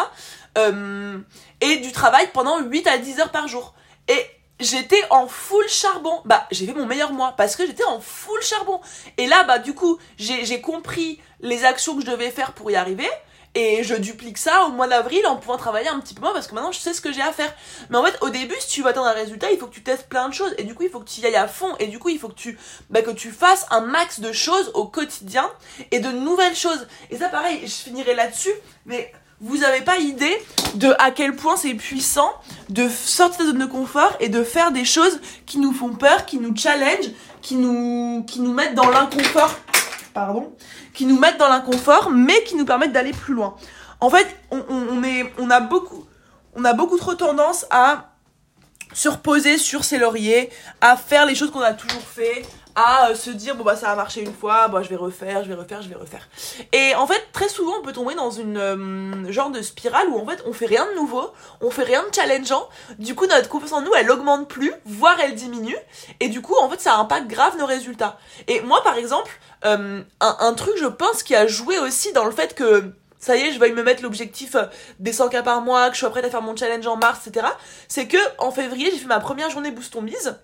Euh, 0.57 1.19
et 1.61 1.77
du 1.77 1.91
travail 1.91 2.29
pendant 2.33 2.59
8 2.59 2.87
à 2.87 2.97
10 2.97 3.19
heures 3.19 3.31
par 3.31 3.47
jour. 3.47 3.73
Et 4.07 4.25
j'étais 4.59 5.01
en 5.09 5.27
full 5.27 5.67
charbon. 5.67 6.21
Bah, 6.25 6.47
j'ai 6.51 6.65
fait 6.65 6.73
mon 6.73 6.85
meilleur 6.85 7.11
mois 7.11 7.33
parce 7.37 7.55
que 7.55 7.65
j'étais 7.65 7.83
en 7.83 7.99
full 7.99 8.41
charbon. 8.41 8.81
Et 9.17 9.27
là, 9.27 9.43
bah, 9.43 9.59
du 9.59 9.73
coup, 9.73 9.97
j'ai 10.17 10.61
compris 10.61 11.19
les 11.41 11.65
actions 11.65 11.95
que 11.95 12.01
je 12.01 12.09
devais 12.09 12.31
faire 12.31 12.53
pour 12.53 12.71
y 12.71 12.75
arriver. 12.75 13.09
Et 13.55 13.83
je 13.83 13.93
duplique 13.93 14.39
ça 14.39 14.65
au 14.65 14.69
mois 14.69 14.87
d'avril 14.87 15.25
en 15.27 15.35
pouvant 15.35 15.57
travailler 15.57 15.87
un 15.87 15.99
petit 15.99 16.15
peu 16.15 16.21
moins 16.21 16.33
parce 16.33 16.47
que 16.47 16.55
maintenant 16.55 16.71
je 16.71 16.79
sais 16.79 16.93
ce 16.93 17.01
que 17.01 17.11
j'ai 17.11 17.21
à 17.21 17.31
faire. 17.31 17.53
Mais 17.89 17.97
en 17.97 18.03
fait, 18.03 18.17
au 18.21 18.29
début, 18.29 18.55
si 18.59 18.67
tu 18.67 18.81
veux 18.81 18.87
atteindre 18.87 19.07
un 19.07 19.13
résultat, 19.13 19.51
il 19.51 19.59
faut 19.59 19.67
que 19.67 19.73
tu 19.73 19.83
testes 19.83 20.09
plein 20.09 20.27
de 20.27 20.33
choses. 20.33 20.55
Et 20.57 20.63
du 20.63 20.73
coup, 20.73 20.83
il 20.83 20.89
faut 20.89 20.99
que 20.99 21.09
tu 21.09 21.21
y 21.21 21.25
ailles 21.25 21.35
à 21.35 21.47
fond. 21.47 21.75
Et 21.79 21.87
du 21.87 21.99
coup, 21.99 22.09
il 22.09 22.17
faut 22.17 22.29
que 22.29 22.33
tu, 22.33 22.57
bah, 22.89 23.03
que 23.03 23.11
tu 23.11 23.29
fasses 23.31 23.67
un 23.69 23.81
max 23.81 24.21
de 24.21 24.31
choses 24.31 24.71
au 24.73 24.85
quotidien 24.85 25.47
et 25.91 25.99
de 25.99 26.09
nouvelles 26.09 26.55
choses. 26.55 26.87
Et 27.11 27.17
ça, 27.17 27.29
pareil, 27.29 27.61
je 27.63 27.71
finirai 27.71 28.15
là-dessus. 28.15 28.53
Mais 28.87 29.11
vous 29.39 29.63
avez 29.63 29.81
pas 29.81 29.97
idée 29.97 30.35
de 30.75 30.95
à 30.97 31.11
quel 31.11 31.35
point 31.35 31.55
c'est 31.55 31.75
puissant 31.75 32.33
de 32.69 32.89
sortir 32.89 33.45
de 33.45 33.51
zone 33.51 33.59
de 33.59 33.65
confort 33.65 34.15
et 34.19 34.29
de 34.29 34.43
faire 34.43 34.71
des 34.71 34.85
choses 34.85 35.19
qui 35.45 35.59
nous 35.59 35.73
font 35.73 35.93
peur, 35.93 36.25
qui 36.25 36.37
nous 36.37 36.55
challenge, 36.55 37.11
qui 37.43 37.55
nous, 37.55 38.23
qui 38.25 38.39
nous 38.39 38.53
mettent 38.53 38.73
dans 38.73 38.89
l'inconfort 38.89 39.53
pardon, 40.13 40.53
qui 40.93 41.05
nous 41.05 41.19
mettent 41.19 41.37
dans 41.37 41.49
l'inconfort, 41.49 42.09
mais 42.09 42.43
qui 42.43 42.55
nous 42.55 42.65
permettent 42.65 42.93
d'aller 42.93 43.13
plus 43.13 43.33
loin. 43.33 43.55
En 43.99 44.09
fait, 44.09 44.27
on, 44.51 45.03
est, 45.03 45.31
on, 45.37 45.49
a 45.49 45.59
beaucoup, 45.59 46.05
on 46.55 46.65
a 46.65 46.73
beaucoup 46.73 46.97
trop 46.97 47.15
tendance 47.15 47.65
à 47.69 48.09
se 48.93 49.09
reposer 49.09 49.57
sur 49.57 49.85
ses 49.85 49.97
lauriers, 49.97 50.49
à 50.81 50.97
faire 50.97 51.25
les 51.25 51.35
choses 51.35 51.51
qu'on 51.51 51.61
a 51.61 51.73
toujours 51.73 52.01
fait, 52.01 52.45
à 52.75 53.09
euh, 53.09 53.15
se 53.15 53.29
dire 53.29 53.55
bon 53.55 53.63
bah 53.63 53.75
ça 53.75 53.91
a 53.91 53.95
marché 53.95 54.21
une 54.21 54.33
fois, 54.33 54.67
bah 54.67 54.81
je 54.81 54.89
vais 54.89 54.95
refaire, 54.95 55.43
je 55.43 55.49
vais 55.49 55.55
refaire, 55.55 55.81
je 55.81 55.89
vais 55.89 55.95
refaire. 55.95 56.27
Et 56.71 56.95
en 56.95 57.07
fait 57.07 57.27
très 57.31 57.49
souvent 57.49 57.73
on 57.79 57.81
peut 57.81 57.93
tomber 57.93 58.15
dans 58.15 58.31
une 58.31 58.57
euh, 58.57 59.31
genre 59.31 59.51
de 59.51 59.61
spirale 59.61 60.07
où 60.09 60.17
en 60.19 60.25
fait 60.25 60.43
on 60.45 60.53
fait 60.53 60.65
rien 60.65 60.85
de 60.91 60.95
nouveau, 60.95 61.31
on 61.61 61.69
fait 61.69 61.83
rien 61.83 62.03
de 62.09 62.13
challengeant, 62.13 62.67
du 62.99 63.15
coup 63.15 63.25
notre 63.27 63.49
confiance 63.49 63.73
en 63.73 63.81
nous 63.81 63.93
elle 63.95 64.09
augmente 64.09 64.47
plus, 64.47 64.73
voire 64.85 65.19
elle 65.19 65.35
diminue, 65.35 65.77
et 66.19 66.29
du 66.29 66.41
coup 66.41 66.55
en 66.59 66.69
fait 66.69 66.81
ça 66.81 66.95
impacte 66.97 67.27
grave 67.27 67.57
nos 67.57 67.65
résultats. 67.65 68.17
Et 68.47 68.61
moi 68.61 68.81
par 68.83 68.97
exemple, 68.97 69.31
euh, 69.65 70.01
un, 70.19 70.37
un 70.39 70.53
truc 70.53 70.73
je 70.79 70.87
pense 70.87 71.23
qui 71.23 71.35
a 71.35 71.47
joué 71.47 71.77
aussi 71.79 72.11
dans 72.13 72.25
le 72.25 72.31
fait 72.31 72.55
que 72.55 72.93
ça 73.23 73.37
y 73.37 73.41
est, 73.41 73.51
je 73.53 73.59
vais 73.59 73.71
me 73.71 73.83
mettre 73.83 74.03
l'objectif 74.03 74.57
des 74.99 75.13
100 75.13 75.29
cas 75.29 75.43
par 75.43 75.61
mois, 75.61 75.87
que 75.89 75.95
je 75.95 76.01
sois 76.01 76.09
prête 76.09 76.25
à 76.25 76.29
faire 76.29 76.41
mon 76.41 76.57
challenge 76.57 76.85
en 76.87 76.97
mars, 76.97 77.25
etc. 77.25 77.47
C'est 77.87 78.07
que 78.07 78.17
en 78.37 78.51
février, 78.51 78.89
j'ai 78.91 78.97
fait 78.97 79.07
ma 79.07 79.21
première 79.21 79.49
journée 79.49 79.71
Boost 79.71 79.95
on 79.95 80.01
Mise. 80.01 80.37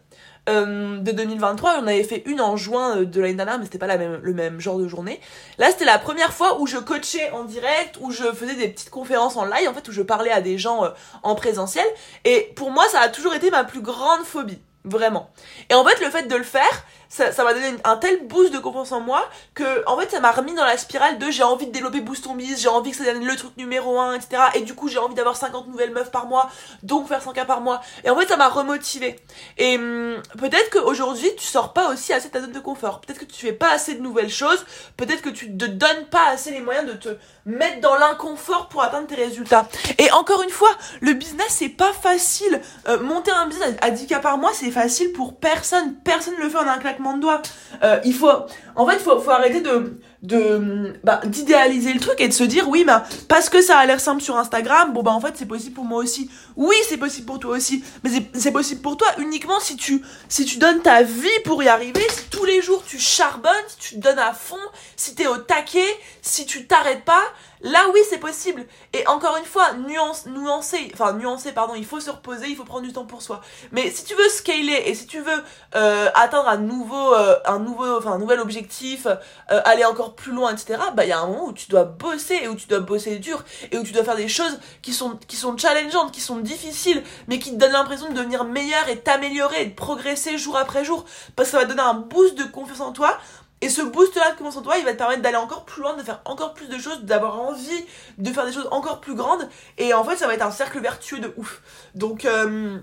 Euh, 0.47 0.97
de 0.97 1.11
2023. 1.11 1.79
On 1.81 1.87
avait 1.87 2.03
fait 2.03 2.23
une 2.25 2.41
en 2.41 2.57
juin 2.57 2.97
euh, 2.97 3.05
de 3.05 3.21
l'année 3.21 3.35
dernière, 3.35 3.59
mais 3.59 3.65
c'était 3.65 3.77
pas 3.77 3.87
la 3.87 3.97
même, 3.97 4.19
le 4.21 4.33
même 4.33 4.59
genre 4.59 4.77
de 4.77 4.87
journée. 4.87 5.19
Là, 5.57 5.69
c'était 5.69 5.85
la 5.85 5.99
première 5.99 6.33
fois 6.33 6.59
où 6.59 6.65
je 6.65 6.77
coachais 6.77 7.29
en 7.31 7.43
direct, 7.43 7.97
où 8.01 8.11
je 8.11 8.23
faisais 8.23 8.55
des 8.55 8.69
petites 8.69 8.89
conférences 8.89 9.37
en 9.37 9.45
live, 9.45 9.69
en 9.69 9.73
fait, 9.73 9.87
où 9.87 9.91
je 9.91 10.01
parlais 10.01 10.31
à 10.31 10.41
des 10.41 10.57
gens 10.57 10.85
euh, 10.85 10.89
en 11.23 11.35
présentiel. 11.35 11.85
Et 12.25 12.51
pour 12.55 12.71
moi, 12.71 12.87
ça 12.89 13.01
a 13.01 13.09
toujours 13.09 13.35
été 13.35 13.51
ma 13.51 13.63
plus 13.63 13.81
grande 13.81 14.23
phobie. 14.23 14.59
Vraiment. 14.85 15.29
Et 15.69 15.73
en 15.73 15.85
fait, 15.85 16.03
le 16.03 16.09
fait 16.09 16.23
de 16.23 16.35
le 16.35 16.43
faire, 16.43 16.85
ça 17.09 17.43
m'a 17.43 17.53
donné 17.53 17.73
un 17.83 17.97
tel 17.97 18.27
boost 18.27 18.53
de 18.53 18.59
confiance 18.59 18.91
en 18.91 19.01
moi 19.01 19.27
que 19.55 19.83
en 19.87 19.97
fait 19.97 20.11
ça 20.11 20.19
m'a 20.19 20.31
remis 20.31 20.53
dans 20.53 20.63
la 20.63 20.77
spirale 20.77 21.17
de 21.17 21.29
j'ai 21.31 21.43
envie 21.43 21.65
de 21.65 21.71
développer 21.71 22.01
Boost 22.01 22.27
j'ai 22.57 22.67
envie 22.67 22.91
que 22.91 22.97
ça 22.97 23.03
devienne 23.03 23.25
le 23.25 23.35
truc 23.35 23.55
numéro 23.57 23.99
1, 23.99 24.15
etc. 24.15 24.43
Et 24.55 24.61
du 24.61 24.75
coup 24.75 24.87
j'ai 24.87 24.99
envie 24.99 25.15
d'avoir 25.15 25.35
50 25.35 25.67
nouvelles 25.67 25.91
meufs 25.91 26.11
par 26.11 26.27
mois, 26.27 26.49
donc 26.83 27.07
faire 27.07 27.21
100 27.21 27.33
cas 27.33 27.45
par 27.45 27.61
mois. 27.61 27.81
Et 28.03 28.09
en 28.09 28.15
fait 28.15 28.27
ça 28.27 28.37
m'a 28.37 28.49
remotivé. 28.49 29.19
Et 29.57 29.77
hum, 29.77 30.21
peut-être 30.37 30.69
qu'aujourd'hui 30.69 31.29
tu 31.37 31.45
sors 31.45 31.73
pas 31.73 31.89
aussi 31.89 32.13
assez 32.13 32.27
de 32.27 32.33
ta 32.33 32.41
zone 32.41 32.51
de 32.51 32.59
confort. 32.59 33.01
Peut-être 33.01 33.19
que 33.19 33.25
tu 33.25 33.45
fais 33.45 33.53
pas 33.53 33.71
assez 33.71 33.95
de 33.95 34.01
nouvelles 34.01 34.29
choses. 34.29 34.65
Peut-être 34.97 35.21
que 35.21 35.29
tu 35.29 35.47
te 35.47 35.65
donnes 35.65 36.05
pas 36.11 36.27
assez 36.27 36.51
les 36.51 36.61
moyens 36.61 36.87
de 36.87 36.93
te 36.93 37.09
mettre 37.45 37.81
dans 37.81 37.95
l'inconfort 37.95 38.69
pour 38.69 38.83
atteindre 38.83 39.07
tes 39.07 39.15
résultats. 39.15 39.67
Et 39.97 40.11
encore 40.11 40.43
une 40.43 40.49
fois, 40.49 40.71
le 41.01 41.13
business 41.13 41.47
c'est 41.49 41.69
pas 41.69 41.93
facile. 41.93 42.61
Euh, 42.87 42.99
monter 42.99 43.31
un 43.31 43.47
business 43.47 43.75
à 43.81 43.89
10 43.91 44.07
cas 44.07 44.19
par 44.19 44.37
mois 44.37 44.51
c'est 44.53 44.71
facile 44.71 45.11
pour 45.13 45.37
personne. 45.37 45.95
Personne 46.03 46.35
ne 46.37 46.43
le 46.43 46.49
fait 46.49 46.57
en 46.57 46.67
un 46.67 46.77
claquement 46.77 46.98
de 46.99 47.21
doigts. 47.21 47.41
Euh, 47.83 47.99
il 48.05 48.13
faut, 48.13 48.29
en 48.75 48.85
fait, 48.87 48.99
faut, 48.99 49.19
faut 49.19 49.31
arrêter 49.31 49.61
de 49.61 49.99
de 50.21 50.99
bah, 51.03 51.21
d'idéaliser 51.25 51.93
le 51.93 51.99
truc 51.99 52.19
et 52.19 52.27
de 52.27 52.33
se 52.33 52.43
dire 52.43 52.67
oui 52.67 52.83
bah 52.83 53.05
parce 53.29 53.47
que 53.47 53.61
ça 53.61 53.77
a 53.77 53.85
l'air 53.85 54.01
simple 54.01 54.21
sur 54.21 54.35
Instagram 54.35 54.91
bon 54.91 55.01
bah 55.01 55.11
en 55.11 55.21
fait 55.21 55.35
c'est 55.37 55.45
possible 55.45 55.75
pour 55.75 55.85
moi 55.85 55.99
aussi 55.99 56.29
oui 56.57 56.75
c'est 56.89 56.97
possible 56.97 57.25
pour 57.25 57.39
toi 57.39 57.55
aussi 57.55 57.85
mais 58.03 58.09
c'est 58.33 58.51
possible 58.51 58.81
pour 58.81 58.97
toi 58.97 59.07
uniquement 59.19 59.61
si 59.61 59.77
tu 59.77 60.03
si 60.27 60.43
tu 60.43 60.57
donnes 60.57 60.81
ta 60.81 61.03
vie 61.03 61.27
pour 61.45 61.63
y 61.63 61.69
arriver 61.69 62.05
si 62.09 62.25
tous 62.29 62.43
les 62.43 62.61
jours 62.61 62.83
tu 62.85 62.99
charbonnes 62.99 63.53
si 63.69 63.77
tu 63.77 63.97
donnes 63.97 64.19
à 64.19 64.33
fond 64.33 64.57
si 64.97 65.15
t'es 65.15 65.27
au 65.27 65.37
taquet 65.37 65.87
si 66.21 66.45
tu 66.45 66.67
t'arrêtes 66.67 67.05
pas 67.05 67.23
Là, 67.61 67.87
oui, 67.93 67.99
c'est 68.09 68.19
possible. 68.19 68.65
Et 68.93 69.05
encore 69.07 69.35
une 69.35 69.45
fois, 69.45 69.73
nuance, 69.73 70.27
nuancer, 70.27 70.89
enfin 70.93 71.11
nuancer, 71.13 71.51
pardon, 71.51 71.73
il 71.75 71.85
faut 71.85 71.99
se 71.99 72.09
reposer, 72.09 72.47
il 72.47 72.55
faut 72.55 72.63
prendre 72.63 72.85
du 72.85 72.93
temps 72.93 73.05
pour 73.05 73.21
soi. 73.21 73.41
Mais 73.73 73.91
si 73.91 74.05
tu 74.05 74.15
veux 74.15 74.29
scaler 74.29 74.83
et 74.85 74.95
si 74.95 75.07
tu 75.07 75.19
veux 75.19 75.43
euh, 75.75 76.09
atteindre 76.15 76.47
un 76.47 76.57
nouveau, 76.57 77.13
euh, 77.13 77.35
un 77.45 77.59
nouveau, 77.59 77.97
enfin 77.97 78.13
un 78.13 78.17
nouvel 78.17 78.39
objectif, 78.39 79.07
euh, 79.07 79.61
aller 79.65 79.83
encore 79.83 80.15
plus 80.15 80.31
loin, 80.31 80.53
etc. 80.53 80.79
Bah, 80.95 81.03
il 81.03 81.09
y 81.09 81.11
a 81.11 81.19
un 81.19 81.27
moment 81.27 81.47
où 81.47 81.53
tu 81.53 81.69
dois 81.69 81.83
bosser 81.83 82.39
et 82.43 82.47
où 82.47 82.55
tu 82.55 82.67
dois 82.67 82.79
bosser 82.79 83.19
dur 83.19 83.43
et 83.71 83.77
où 83.77 83.83
tu 83.83 83.91
dois 83.91 84.05
faire 84.05 84.15
des 84.15 84.29
choses 84.29 84.57
qui 84.81 84.93
sont, 84.93 85.19
qui 85.27 85.35
sont 85.35 85.57
challengeantes, 85.57 86.13
qui 86.13 86.21
sont 86.21 86.37
difficiles, 86.37 87.03
mais 87.27 87.39
qui 87.39 87.51
te 87.51 87.57
donnent 87.57 87.73
l'impression 87.73 88.07
de 88.07 88.13
devenir 88.13 88.45
meilleur 88.45 88.87
et 88.87 88.99
t'améliorer 88.99 89.63
et 89.63 89.65
de 89.65 89.75
progresser 89.75 90.37
jour 90.37 90.55
après 90.55 90.85
jour, 90.85 91.03
parce 91.35 91.49
que 91.49 91.57
ça 91.57 91.59
va 91.59 91.65
donner 91.65 91.81
un 91.81 91.95
boost 91.95 92.35
de 92.35 92.45
confiance 92.45 92.79
en 92.79 92.93
toi 92.93 93.17
et 93.61 93.69
ce 93.69 93.81
boost-là 93.81 94.31
de 94.31 94.37
confiance 94.37 94.57
en 94.57 94.61
toi, 94.61 94.77
il 94.77 94.85
va 94.85 94.93
te 94.93 94.97
permettre 94.97 95.21
d'aller 95.21 95.37
encore 95.37 95.65
plus 95.65 95.81
loin, 95.81 95.95
de 95.95 96.03
faire 96.03 96.21
encore 96.25 96.53
plus 96.53 96.67
de 96.67 96.77
choses, 96.77 97.03
d'avoir 97.03 97.39
envie 97.39 97.85
de 98.17 98.31
faire 98.31 98.45
des 98.45 98.53
choses 98.53 98.67
encore 98.71 99.01
plus 99.01 99.15
grandes. 99.15 99.49
Et 99.77 99.93
en 99.93 100.03
fait, 100.03 100.15
ça 100.15 100.27
va 100.27 100.33
être 100.33 100.45
un 100.45 100.51
cercle 100.51 100.79
vertueux 100.79 101.19
de 101.19 101.33
ouf. 101.35 101.61
Donc, 101.93 102.23
euh, 102.23 102.79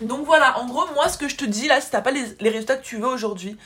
donc 0.00 0.26
voilà, 0.26 0.58
en 0.58 0.66
gros, 0.66 0.84
moi, 0.94 1.08
ce 1.08 1.18
que 1.18 1.28
je 1.28 1.36
te 1.36 1.44
dis 1.44 1.68
là, 1.68 1.80
si 1.80 1.90
t'as 1.90 2.00
pas 2.00 2.10
les, 2.10 2.50
résultats 2.50 2.76
que 2.76 2.84
tu 2.84 2.96
veux 2.96 3.06
aujourd'hui, 3.06 3.56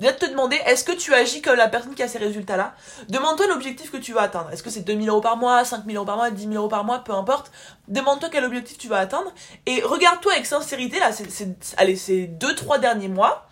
de 0.00 0.08
te 0.08 0.26
demander, 0.26 0.56
est-ce 0.66 0.84
que 0.84 0.92
tu 0.92 1.14
agis 1.14 1.40
comme 1.40 1.56
la 1.56 1.68
personne 1.68 1.94
qui 1.94 2.02
a 2.02 2.08
ces 2.08 2.18
résultats-là? 2.18 2.74
Demande-toi 3.08 3.46
l'objectif 3.46 3.90
que 3.90 3.96
tu 3.96 4.12
veux 4.12 4.20
atteindre. 4.20 4.50
Est-ce 4.50 4.62
que 4.62 4.70
c'est 4.70 4.80
2000 4.80 5.08
euros 5.08 5.20
par 5.20 5.36
mois, 5.38 5.64
5000 5.64 5.96
euros 5.96 6.04
par 6.04 6.16
mois, 6.16 6.30
10 6.30 6.42
000 6.42 6.54
euros 6.54 6.68
par 6.68 6.84
mois, 6.84 6.98
peu 6.98 7.12
importe. 7.12 7.52
Demande-toi 7.88 8.28
quel 8.30 8.44
objectif 8.44 8.76
tu 8.76 8.88
vas 8.88 8.98
atteindre. 8.98 9.32
Et 9.64 9.80
regarde-toi 9.82 10.32
avec 10.32 10.44
sincérité, 10.44 10.98
là, 10.98 11.12
c'est, 11.12 11.28
allez, 11.76 11.96
c'est 11.96 12.26
2-3 12.38 12.80
derniers 12.80 13.08
mois 13.08 13.48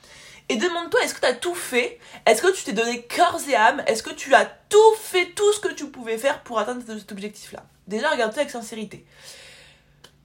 et 0.50 0.56
demande-toi, 0.56 1.00
est-ce 1.04 1.14
que 1.14 1.20
tu 1.20 1.26
as 1.26 1.34
tout 1.34 1.54
fait? 1.54 2.00
Est-ce 2.26 2.42
que 2.42 2.52
tu 2.52 2.64
t'es 2.64 2.72
donné 2.72 3.02
corps 3.02 3.38
et 3.48 3.54
âme? 3.54 3.84
Est-ce 3.86 4.02
que 4.02 4.12
tu 4.12 4.34
as 4.34 4.44
tout 4.44 4.94
fait, 5.00 5.26
tout 5.26 5.52
ce 5.52 5.60
que 5.60 5.72
tu 5.72 5.86
pouvais 5.86 6.18
faire 6.18 6.42
pour 6.42 6.58
atteindre 6.58 6.82
cet 6.86 7.12
objectif-là? 7.12 7.62
Déjà, 7.86 8.10
regarde-toi 8.10 8.40
avec 8.40 8.50
sincérité. 8.50 9.06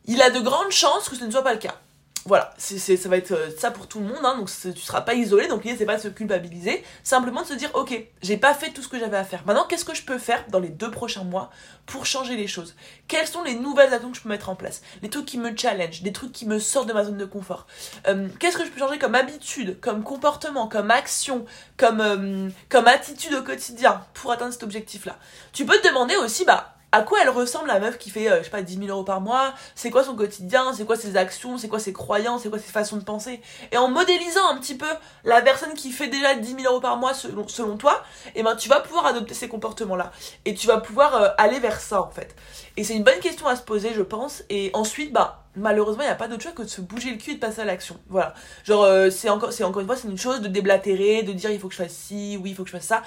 Il 0.06 0.20
a 0.24 0.32
de 0.32 0.40
grandes 0.40 0.72
chances 0.72 1.10
que 1.10 1.16
ce 1.16 1.26
ne 1.26 1.30
soit 1.30 1.44
pas 1.44 1.54
le 1.54 1.60
cas 1.60 1.80
voilà, 2.28 2.56
ça 2.58 3.10
va 3.10 3.18
être 3.18 3.34
euh, 3.34 3.52
ça 3.56 3.70
pour 3.70 3.88
tout 3.88 4.00
le 4.00 4.08
monde, 4.08 4.24
hein, 4.24 4.36
donc 4.36 4.50
tu 4.50 4.82
seras 4.82 5.02
pas 5.02 5.14
isolé, 5.14 5.48
donc 5.48 5.64
l'idée 5.64 5.78
c'est 5.78 5.86
pas 5.86 5.98
de 5.98 6.02
se 6.02 6.08
culpabiliser, 6.08 6.84
simplement 7.04 7.44
de 7.44 7.48
se 7.48 7.54
dire 7.54 7.70
ok, 7.76 8.04
j'ai 8.24 8.38
pas 8.38 8.56
fait 8.56 8.72
tout 8.72 8.82
ce 8.82 8.88
que 8.88 8.98
j'avais 8.98 9.18
à 9.18 9.24
faire. 9.24 9.44
Maintenant, 9.46 9.66
qu'est-ce 9.70 9.86
que 9.86 9.94
je 9.94 10.02
peux 10.02 10.18
faire 10.18 10.44
dans 10.50 10.60
les 10.60 10.70
deux 10.70 10.90
prochains 10.90 11.24
mois 11.24 11.52
pour 11.86 12.08
changer 12.08 12.36
les 12.36 12.48
choses? 12.48 12.76
Quelles 13.08 13.28
sont 13.28 13.44
les 13.44 13.54
nouvelles 13.54 13.94
actions 13.94 14.10
que 14.10 14.18
je 14.18 14.24
peux 14.24 14.30
mettre 14.30 14.50
en 14.50 14.56
place? 14.56 14.82
Les 15.04 15.10
trucs 15.12 15.28
qui 15.28 15.38
me 15.38 15.56
challenge, 15.56 16.02
des 16.02 16.14
trucs 16.14 16.32
qui 16.32 16.48
me 16.48 16.58
sortent 16.58 16.88
de 16.88 16.94
ma 16.94 17.04
zone 17.04 17.18
de 17.18 17.26
confort. 17.26 17.68
Euh, 18.08 18.28
qu'est-ce 18.40 18.58
que 18.58 18.66
je 18.66 18.72
peux 18.72 18.80
changer 18.80 18.98
comme 18.98 19.14
habitude, 19.14 19.80
comme 19.80 20.04
comportement, 20.04 20.68
comme 20.68 20.90
action, 20.90 21.46
comme, 21.78 22.02
euh, 22.02 22.50
comme 22.70 22.88
attitude 22.88 23.36
au 23.36 23.44
quotidien 23.44 24.04
pour 24.16 24.32
atteindre 24.32 24.52
cet 24.52 24.64
objectif-là? 24.64 25.18
Tu 25.54 25.64
peux 25.64 25.78
te 25.78 25.88
demander 25.88 26.16
aussi, 26.16 26.44
bah 26.44 26.75
à 26.92 27.02
quoi 27.02 27.20
elle 27.22 27.30
ressemble 27.30 27.68
la 27.68 27.80
meuf 27.80 27.98
qui 27.98 28.10
fait, 28.10 28.30
euh, 28.30 28.40
je 28.40 28.46
sais 28.46 28.50
pas, 28.50 28.62
10 28.62 28.78
000 28.78 28.88
euros 28.88 29.04
par 29.04 29.22
mois, 29.22 29.54
c'est 29.76 29.90
quoi 29.90 30.04
son 30.04 30.16
quotidien, 30.16 30.74
c'est 30.74 30.86
quoi 30.86 30.96
ses 30.96 31.18
actions, 31.18 31.58
c'est 31.58 31.68
quoi 31.68 31.80
ses 31.80 31.94
croyances, 31.94 32.44
c'est 32.44 32.50
quoi 32.50 32.60
ses 32.60 32.72
façons 32.72 32.98
de 32.98 33.04
penser? 33.04 33.42
Et 33.72 33.78
en 33.78 33.90
modélisant 33.90 34.48
un 34.50 34.58
petit 34.58 34.76
peu 34.76 34.88
la 35.24 35.42
personne 35.42 35.74
qui 35.74 35.92
fait 35.92 36.08
déjà 36.08 36.36
10 36.36 36.56
000 36.62 36.62
euros 36.64 36.80
par 36.80 36.98
mois 36.98 37.14
selon, 37.14 37.78
toi, 37.78 38.04
et 38.28 38.40
eh 38.40 38.44
ben 38.44 38.56
tu 38.56 38.70
vas 38.70 38.80
pouvoir 38.80 39.06
adopter 39.06 39.34
ces 39.34 39.50
comportements-là. 39.50 40.12
Et 40.46 40.54
tu 40.54 40.68
vas 40.68 40.78
pouvoir 40.78 41.16
euh, 41.16 41.30
aller 41.38 41.60
vers 41.60 41.80
ça 41.80 42.02
en 42.02 42.10
fait. 42.10 42.36
Et 42.78 42.84
c'est 42.84 42.96
une 42.96 43.04
bonne 43.04 43.20
question 43.20 43.48
à 43.48 43.56
se 43.56 43.62
poser, 43.64 43.94
je 43.94 44.02
pense. 44.02 44.44
Et 44.50 44.72
ensuite, 44.74 45.12
bah, 45.12 45.45
malheureusement, 45.56 46.04
il 46.04 46.08
n'y 46.08 46.12
a 46.12 46.16
pas 46.16 46.28
d'autre 46.28 46.44
choix 46.44 46.52
que 46.52 46.62
de 46.62 46.68
se 46.68 46.82
bouger 46.82 47.12
le 47.12 47.18
cul 47.18 47.32
et 47.32 47.36
de 47.36 47.40
passer 47.40 47.62
à 47.62 47.66
l'action. 47.66 47.98
Voilà. 48.10 48.34
Genre, 48.64 48.84
euh, 48.84 49.10
c'est 49.10 49.30
encore, 49.30 49.54
c'est 49.54 49.64
encore 49.64 49.82
une 49.82 49.88
fois, 49.88 49.96
c'est 49.96 50.08
une 50.08 50.18
chose 50.18 50.42
de 50.42 50.48
déblatérer, 50.48 51.24
de 51.24 51.34
dire 51.34 51.52
il 51.52 51.60
faut 51.60 51.68
que 51.68 51.74
je 51.74 51.84
fasse 51.84 51.94
ci, 51.94 52.38
oui, 52.42 52.52
il 52.52 52.56
faut 52.56 52.64
que 52.64 52.70
je 52.70 52.76
fasse 52.76 52.86
ça. 52.86 53.04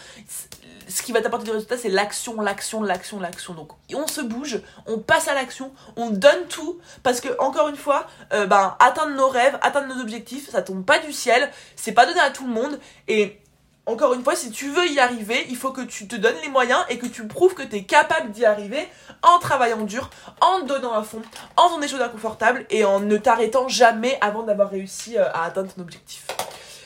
Ce 0.88 1.02
qui 1.02 1.12
va 1.12 1.20
t'apporter 1.20 1.44
des 1.44 1.52
résultats, 1.52 1.76
c'est 1.76 1.88
l'action, 1.88 2.40
l'action, 2.40 2.82
l'action, 2.82 3.20
l'action. 3.20 3.54
Donc, 3.54 3.72
on 3.94 4.06
se 4.06 4.20
bouge, 4.20 4.60
on 4.86 4.98
passe 4.98 5.28
à 5.28 5.34
l'action, 5.34 5.72
on 5.96 6.10
donne 6.10 6.46
tout, 6.48 6.78
parce 7.02 7.20
que, 7.20 7.28
encore 7.38 7.68
une 7.68 7.76
fois, 7.76 8.06
euh, 8.32 8.46
ben, 8.46 8.76
atteindre 8.80 9.14
nos 9.14 9.28
rêves, 9.28 9.58
atteindre 9.62 9.94
nos 9.94 10.00
objectifs, 10.00 10.50
ça 10.50 10.62
tombe 10.62 10.84
pas 10.84 10.98
du 10.98 11.12
ciel, 11.12 11.50
c'est 11.76 11.92
pas 11.92 12.06
donné 12.06 12.20
à 12.20 12.30
tout 12.30 12.46
le 12.46 12.52
monde, 12.52 12.78
et 13.06 13.38
encore 13.88 14.12
une 14.12 14.22
fois, 14.22 14.36
si 14.36 14.50
tu 14.50 14.68
veux 14.68 14.86
y 14.86 15.00
arriver, 15.00 15.46
il 15.48 15.56
faut 15.56 15.72
que 15.72 15.80
tu 15.80 16.06
te 16.06 16.14
donnes 16.14 16.36
les 16.42 16.50
moyens 16.50 16.80
et 16.90 16.98
que 16.98 17.06
tu 17.06 17.26
prouves 17.26 17.54
que 17.54 17.62
tu 17.62 17.76
es 17.76 17.84
capable 17.84 18.30
d'y 18.30 18.44
arriver 18.44 18.86
en 19.22 19.38
travaillant 19.38 19.80
dur, 19.80 20.10
en 20.42 20.60
donnant 20.60 20.92
à 20.92 21.02
fond, 21.02 21.22
en 21.56 21.68
faisant 21.68 21.80
des 21.80 21.88
choses 21.88 22.02
inconfortables 22.02 22.66
et 22.68 22.84
en 22.84 23.00
ne 23.00 23.16
t'arrêtant 23.16 23.66
jamais 23.66 24.18
avant 24.20 24.42
d'avoir 24.42 24.68
réussi 24.68 25.16
euh, 25.16 25.24
à 25.32 25.44
atteindre 25.44 25.72
ton 25.72 25.80
objectif. 25.80 26.26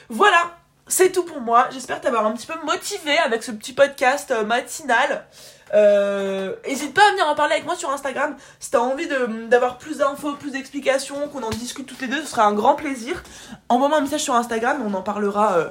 Voilà, 0.09 0.57
c'est 0.93 1.11
tout 1.11 1.25
pour 1.25 1.41
moi. 1.41 1.69
J'espère 1.73 2.01
t'avoir 2.01 2.27
un 2.27 2.33
petit 2.33 2.47
peu 2.47 2.55
motivé 2.65 3.17
avec 3.19 3.43
ce 3.43 3.51
petit 3.51 3.73
podcast 3.73 4.31
euh, 4.31 4.45
matinal. 4.45 5.25
Euh, 5.73 6.55
N'hésite 6.69 6.93
pas 6.93 7.01
à 7.09 7.11
venir 7.13 7.27
en 7.27 7.35
parler 7.35 7.55
avec 7.55 7.65
moi 7.65 7.77
sur 7.77 7.91
Instagram 7.91 8.37
si 8.61 8.71
t'as 8.71 8.81
envie 8.81 9.09
d'avoir 9.49 9.79
plus 9.79 9.99
d'infos, 9.99 10.35
plus 10.35 10.51
d'explications, 10.51 11.29
qu'on 11.29 11.43
en 11.43 11.51
discute 11.51 11.87
toutes 11.87 12.03
les 12.03 12.09
deux, 12.09 12.21
ce 12.21 12.27
sera 12.27 12.45
un 12.45 12.53
grand 12.53 12.75
plaisir. 12.75 13.23
Envoie-moi 13.71 13.99
un 13.99 14.01
message 14.03 14.23
sur 14.23 14.35
Instagram, 14.35 14.83
on 14.87 14.93
en 14.93 15.01
parlera. 15.01 15.55
Euh, 15.55 15.69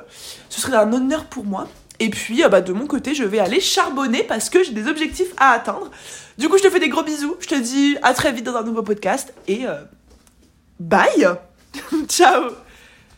ce 0.50 0.60
serait 0.60 0.78
un 0.78 0.92
honneur 0.92 1.26
pour 1.26 1.46
moi. 1.46 1.68
Et 2.00 2.10
puis, 2.10 2.44
euh, 2.44 2.50
bah, 2.50 2.62
de 2.62 2.74
mon 2.74 2.88
côté, 2.88 3.14
je 3.14 3.24
vais 3.24 3.38
aller 3.38 3.60
charbonner 3.60 4.24
parce 4.24 4.50
que 4.50 4.64
j'ai 4.64 4.74
des 4.74 4.88
objectifs 4.88 5.34
à 5.38 5.52
atteindre. 5.52 5.92
Du 6.40 6.50
coup, 6.50 6.58
je 6.58 6.64
te 6.64 6.70
fais 6.72 6.80
des 6.80 6.90
gros 6.90 7.04
bisous. 7.04 7.36
Je 7.40 7.48
te 7.48 7.56
dis 7.56 7.96
à 8.02 8.16
très 8.16 8.32
vite 8.32 8.46
dans 8.46 8.56
un 8.56 8.64
nouveau 8.64 8.82
podcast 8.82 9.36
et 9.48 9.66
bye. 10.80 11.28
Ciao. 12.08 12.46